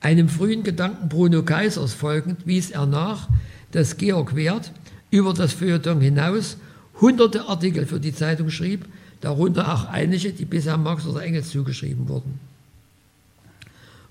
Einem 0.00 0.28
frühen 0.28 0.64
Gedanken 0.64 1.08
Bruno 1.08 1.44
Kaisers 1.44 1.92
folgend 1.92 2.44
wies 2.44 2.72
er 2.72 2.86
nach, 2.86 3.28
dass 3.70 3.96
Georg 3.96 4.34
Werth 4.34 4.72
über 5.12 5.32
das 5.32 5.52
Feuilleton 5.52 6.00
hinaus 6.00 6.56
hunderte 7.00 7.48
Artikel 7.48 7.86
für 7.86 8.00
die 8.00 8.14
Zeitung 8.14 8.50
schrieb, 8.50 8.84
darunter 9.20 9.72
auch 9.72 9.84
einige, 9.86 10.32
die 10.32 10.44
bisher 10.44 10.76
Marx 10.76 11.06
oder 11.06 11.22
Engels 11.22 11.50
zugeschrieben 11.50 12.08
wurden. 12.08 12.49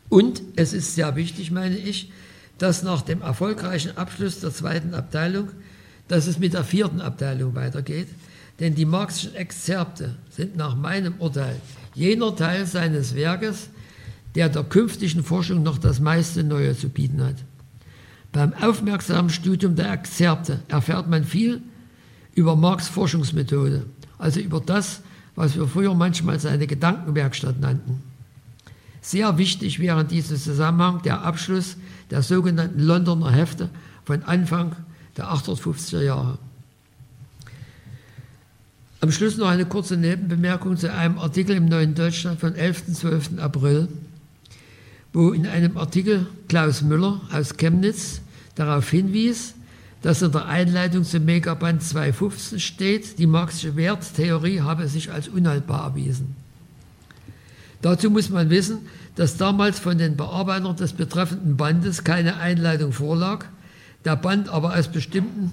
Und 0.09 0.41
es 0.55 0.73
ist 0.73 0.95
sehr 0.95 1.15
wichtig, 1.15 1.51
meine 1.51 1.77
ich, 1.77 2.11
dass 2.57 2.83
nach 2.83 3.01
dem 3.03 3.21
erfolgreichen 3.21 3.95
Abschluss 3.97 4.39
der 4.39 4.51
zweiten 4.51 4.93
Abteilung, 4.93 5.49
dass 6.07 6.27
es 6.27 6.39
mit 6.39 6.53
der 6.53 6.63
vierten 6.63 6.99
Abteilung 6.99 7.55
weitergeht, 7.55 8.07
denn 8.59 8.75
die 8.75 8.85
marxischen 8.85 9.35
Exzerpte 9.35 10.15
sind 10.29 10.57
nach 10.57 10.75
meinem 10.75 11.15
Urteil 11.19 11.55
jener 11.93 12.35
Teil 12.35 12.65
seines 12.65 13.15
Werkes, 13.15 13.69
der 14.35 14.49
der 14.49 14.63
künftigen 14.63 15.23
Forschung 15.23 15.63
noch 15.63 15.77
das 15.77 15.99
meiste 15.99 16.43
Neue 16.43 16.75
zu 16.75 16.89
bieten 16.89 17.23
hat. 17.23 17.35
Beim 18.31 18.53
aufmerksamen 18.53 19.29
Studium 19.29 19.75
der 19.75 19.91
Exzerpte 19.91 20.59
erfährt 20.67 21.07
man 21.07 21.23
viel 21.23 21.61
über 22.35 22.55
Marx 22.55 22.87
Forschungsmethode, 22.87 23.85
also 24.17 24.39
über 24.39 24.59
das, 24.59 25.01
was 25.35 25.55
wir 25.55 25.67
früher 25.67 25.95
manchmal 25.95 26.39
seine 26.39 26.67
Gedankenwerkstatt 26.67 27.59
nannten. 27.59 28.03
Sehr 29.01 29.37
wichtig 29.37 29.79
wäre 29.79 30.01
in 30.01 30.07
diesem 30.07 30.37
Zusammenhang 30.37 31.01
der 31.03 31.21
Abschluss 31.21 31.77
der 32.11 32.21
sogenannten 32.21 32.81
Londoner 32.81 33.31
Hefte 33.31 33.69
von 34.03 34.23
Anfang 34.23 34.75
der 35.17 35.31
1850er 35.31 36.01
Jahre. 36.01 36.37
Am 39.01 39.11
Schluss 39.11 39.37
noch 39.37 39.47
eine 39.47 39.65
kurze 39.65 39.95
Nebenbemerkung 39.95 40.75
zu 40.75 40.91
einem 40.91 41.19
Artikel 41.19 41.55
im 41.55 41.65
Neuen 41.65 41.95
Deutschland 41.95 42.39
von 42.39 42.55
11. 42.55 42.93
12. 42.93 43.39
April, 43.39 43.87
wo 45.13 45.31
in 45.31 45.47
einem 45.47 45.77
Artikel 45.77 46.27
Klaus 46.49 46.81
Müller 46.81 47.21
aus 47.31 47.55
Chemnitz 47.55 48.19
darauf 48.55 48.89
hinwies, 48.89 49.53
dass 50.01 50.21
in 50.21 50.33
der 50.33 50.47
Einleitung 50.47 51.05
zum 51.05 51.23
Megaband 51.23 51.81
215 51.81 52.59
steht, 52.59 53.19
die 53.19 53.27
marxische 53.27 53.77
Werttheorie 53.77 54.61
habe 54.61 54.87
sich 54.89 55.11
als 55.11 55.29
unhaltbar 55.29 55.85
erwiesen. 55.85 56.35
Dazu 57.81 58.09
muss 58.09 58.29
man 58.29 58.49
wissen, 58.49 58.79
dass 59.15 59.37
damals 59.37 59.79
von 59.79 59.97
den 59.97 60.17
Bearbeitern 60.17 60.75
des 60.75 60.93
betreffenden 60.93 61.57
Bandes 61.57 62.03
keine 62.03 62.37
Einleitung 62.37 62.91
vorlag, 62.91 63.45
der 64.05 64.15
Band 64.15 64.49
aber 64.49 64.75
aus 64.75 64.89
bestimmten 64.89 65.51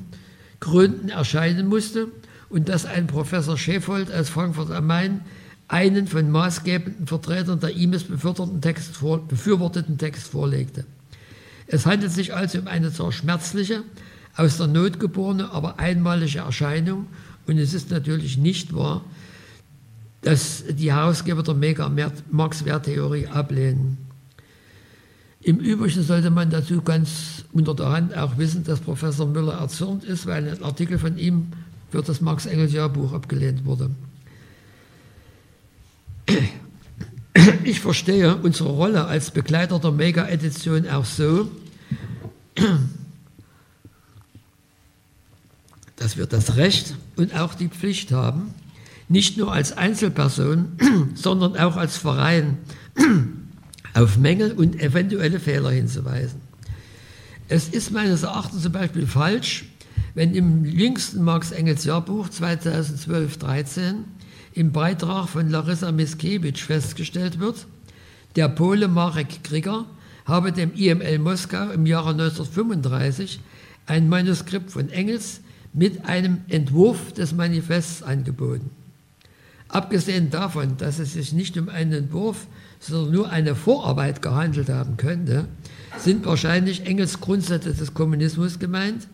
Gründen 0.60 1.08
erscheinen 1.08 1.66
musste 1.66 2.08
und 2.48 2.68
dass 2.68 2.86
ein 2.86 3.06
Professor 3.06 3.56
Schäfold 3.56 4.12
aus 4.12 4.28
Frankfurt 4.28 4.70
am 4.70 4.86
Main 4.86 5.20
einen 5.68 6.06
von 6.06 6.30
maßgebenden 6.30 7.06
Vertretern 7.06 7.60
der 7.60 7.70
ihm 7.70 7.90
beförderten 7.90 8.60
Text 8.60 8.96
vor, 8.96 9.26
befürworteten 9.26 9.98
Text 9.98 10.28
vorlegte. 10.28 10.84
Es 11.66 11.86
handelt 11.86 12.12
sich 12.12 12.34
also 12.34 12.58
um 12.60 12.68
eine 12.68 12.92
zwar 12.92 13.12
schmerzliche, 13.12 13.82
aus 14.36 14.58
der 14.58 14.66
Not 14.66 15.00
geborene, 15.00 15.50
aber 15.50 15.78
einmalige 15.78 16.40
Erscheinung 16.40 17.06
und 17.46 17.58
es 17.58 17.74
ist 17.74 17.90
natürlich 17.90 18.36
nicht 18.36 18.74
wahr, 18.74 19.04
dass 20.22 20.64
die 20.68 20.92
Herausgeber 20.92 21.42
der 21.42 21.54
Mega-Marx-Werttheorie 21.54 23.28
ablehnen. 23.28 23.98
Im 25.42 25.58
Übrigen 25.58 26.02
sollte 26.02 26.30
man 26.30 26.50
dazu 26.50 26.82
ganz 26.82 27.44
unter 27.52 27.74
der 27.74 27.90
Hand 27.90 28.16
auch 28.16 28.36
wissen, 28.36 28.64
dass 28.64 28.80
Professor 28.80 29.26
Müller 29.26 29.54
erzürnt 29.54 30.02
ist, 30.02 30.26
weil 30.26 30.48
ein 30.48 30.62
Artikel 30.62 30.98
von 30.98 31.16
ihm 31.16 31.52
für 31.90 32.02
das 32.02 32.20
Marx-Engels-Jahrbuch 32.20 33.12
abgelehnt 33.12 33.64
wurde. 33.64 33.90
Ich 37.62 37.80
verstehe 37.80 38.36
unsere 38.36 38.70
Rolle 38.70 39.04
als 39.06 39.30
Begleiter 39.30 39.78
der 39.78 39.92
Mega-Edition 39.92 40.88
auch 40.88 41.04
so, 41.04 41.48
dass 45.96 46.16
wir 46.16 46.26
das 46.26 46.56
Recht 46.56 46.94
und 47.16 47.38
auch 47.38 47.54
die 47.54 47.68
Pflicht 47.68 48.12
haben, 48.12 48.54
nicht 49.08 49.36
nur 49.36 49.52
als 49.52 49.76
Einzelperson, 49.76 50.78
sondern 51.14 51.56
auch 51.56 51.76
als 51.76 51.96
Verein 51.96 52.58
auf 53.94 54.18
Mängel 54.18 54.52
und 54.52 54.80
eventuelle 54.80 55.40
Fehler 55.40 55.70
hinzuweisen. 55.70 56.40
Es 57.48 57.68
ist 57.68 57.92
meines 57.92 58.24
Erachtens 58.24 58.62
zum 58.62 58.72
Beispiel 58.72 59.06
falsch, 59.06 59.66
wenn 60.14 60.34
im 60.34 60.64
jüngsten 60.64 61.22
Marx-Engels-Jahrbuch 61.22 62.28
2012-13 62.28 63.96
im 64.54 64.72
Beitrag 64.72 65.28
von 65.28 65.50
Larissa 65.50 65.92
Miskiewicz 65.92 66.60
festgestellt 66.60 67.38
wird, 67.38 67.66
der 68.34 68.48
Pole 68.48 68.88
Marek 68.88 69.44
Krieger 69.44 69.86
habe 70.24 70.52
dem 70.52 70.74
IML 70.74 71.18
Moskau 71.18 71.70
im 71.70 71.86
Jahre 71.86 72.10
1935 72.10 73.40
ein 73.86 74.08
Manuskript 74.08 74.70
von 74.70 74.88
Engels 74.90 75.40
mit 75.72 76.06
einem 76.06 76.38
Entwurf 76.48 77.12
des 77.12 77.32
Manifests 77.32 78.02
angeboten. 78.02 78.70
Abgesehen 79.68 80.30
davon, 80.30 80.76
dass 80.76 80.98
es 80.98 81.14
sich 81.14 81.32
nicht 81.32 81.56
um 81.58 81.68
einen 81.68 81.92
Entwurf, 81.92 82.46
sondern 82.78 83.12
nur 83.12 83.30
eine 83.30 83.54
Vorarbeit 83.54 84.22
gehandelt 84.22 84.68
haben 84.68 84.96
könnte, 84.96 85.46
sind 85.98 86.24
wahrscheinlich 86.24 86.86
Engels 86.86 87.20
Grundsätze 87.20 87.74
des 87.74 87.94
Kommunismus 87.94 88.58
gemeint, 88.58 89.08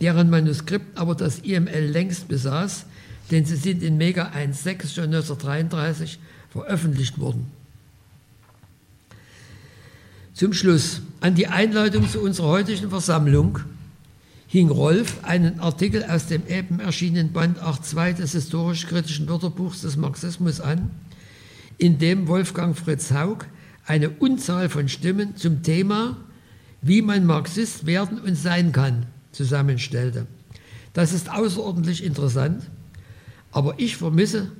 deren 0.00 0.28
Manuskript 0.28 0.98
aber 0.98 1.14
das 1.14 1.38
IML 1.38 1.86
längst 1.86 2.28
besaß, 2.28 2.86
denn 3.30 3.44
sie 3.44 3.56
sind 3.56 3.82
in 3.82 3.96
Mega 3.96 4.32
1.6 4.36 4.94
schon 4.94 5.04
1933 5.04 6.18
veröffentlicht 6.50 7.18
worden. 7.18 7.50
Zum 10.34 10.52
Schluss 10.52 11.00
an 11.20 11.34
die 11.34 11.46
Einleitung 11.46 12.08
zu 12.08 12.20
unserer 12.20 12.48
heutigen 12.48 12.90
Versammlung 12.90 13.60
hing 14.46 14.70
Rolf 14.70 15.24
einen 15.24 15.60
Artikel 15.60 16.04
aus 16.04 16.26
dem 16.26 16.46
eben 16.46 16.80
erschienenen 16.80 17.32
Band 17.32 17.58
8.2 17.58 18.14
des 18.14 18.32
historisch-kritischen 18.32 19.28
Wörterbuchs 19.28 19.82
des 19.82 19.96
Marxismus 19.96 20.60
an, 20.60 20.90
in 21.78 21.98
dem 21.98 22.28
Wolfgang 22.28 22.76
Fritz 22.76 23.10
Haug 23.12 23.46
eine 23.86 24.10
Unzahl 24.10 24.68
von 24.68 24.88
Stimmen 24.88 25.36
zum 25.36 25.62
Thema, 25.62 26.16
wie 26.80 27.02
man 27.02 27.26
Marxist 27.26 27.86
werden 27.86 28.20
und 28.20 28.36
sein 28.36 28.72
kann, 28.72 29.06
zusammenstellte. 29.32 30.26
Das 30.92 31.12
ist 31.12 31.30
außerordentlich 31.30 32.04
interessant, 32.04 32.62
aber 33.52 33.74
ich 33.78 33.96
vermisse 33.96 34.52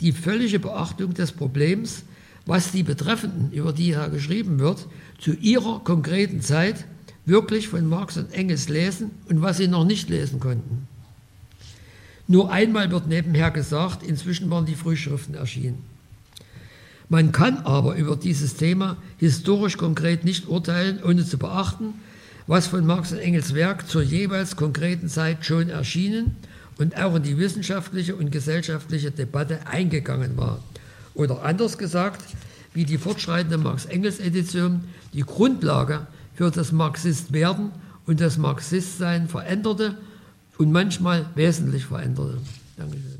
die 0.00 0.12
völlige 0.12 0.58
Beachtung 0.58 1.14
des 1.14 1.32
Problems, 1.32 2.04
was 2.46 2.72
die 2.72 2.82
Betreffenden, 2.82 3.52
über 3.52 3.72
die 3.72 3.84
hier 3.84 4.08
geschrieben 4.08 4.58
wird, 4.58 4.86
zu 5.18 5.34
ihrer 5.34 5.80
konkreten 5.84 6.40
Zeit 6.40 6.84
wirklich 7.26 7.68
von 7.68 7.86
Marx 7.88 8.16
und 8.16 8.32
Engels 8.32 8.68
lesen 8.68 9.10
und 9.28 9.42
was 9.42 9.56
sie 9.56 9.68
noch 9.68 9.84
nicht 9.84 10.08
lesen 10.08 10.40
konnten. 10.40 10.86
Nur 12.26 12.50
einmal 12.50 12.90
wird 12.90 13.06
nebenher 13.06 13.50
gesagt, 13.50 14.02
inzwischen 14.02 14.50
waren 14.50 14.66
die 14.66 14.74
Frühschriften 14.74 15.34
erschienen. 15.34 15.82
Man 17.08 17.32
kann 17.32 17.58
aber 17.58 17.96
über 17.96 18.16
dieses 18.16 18.56
Thema 18.56 18.96
historisch 19.18 19.76
konkret 19.76 20.24
nicht 20.24 20.48
urteilen, 20.48 21.02
ohne 21.02 21.24
zu 21.24 21.36
beachten, 21.36 21.94
was 22.46 22.66
von 22.66 22.86
Marx 22.86 23.12
und 23.12 23.18
Engels 23.18 23.54
Werk 23.54 23.88
zur 23.88 24.02
jeweils 24.02 24.56
konkreten 24.56 25.08
Zeit 25.08 25.44
schon 25.44 25.68
erschienen 25.68 26.36
und 26.78 26.96
auch 26.96 27.14
in 27.14 27.22
die 27.22 27.38
wissenschaftliche 27.38 28.16
und 28.16 28.32
gesellschaftliche 28.32 29.10
Debatte 29.10 29.66
eingegangen 29.66 30.36
war. 30.36 30.62
Oder 31.14 31.42
anders 31.44 31.78
gesagt, 31.78 32.22
wie 32.72 32.84
die 32.84 32.98
fortschreitende 32.98 33.58
Marx-Engels-Edition 33.58 34.84
die 35.12 35.22
Grundlage 35.22 36.06
für 36.34 36.50
das 36.50 36.72
Marxistwerden 36.72 37.70
und 38.06 38.20
das 38.20 38.38
Marxistsein 38.38 39.28
veränderte 39.28 39.96
und 40.58 40.72
manchmal 40.72 41.26
wesentlich 41.34 41.86
veränderte. 41.86 42.38
Dankeschön. 42.76 43.13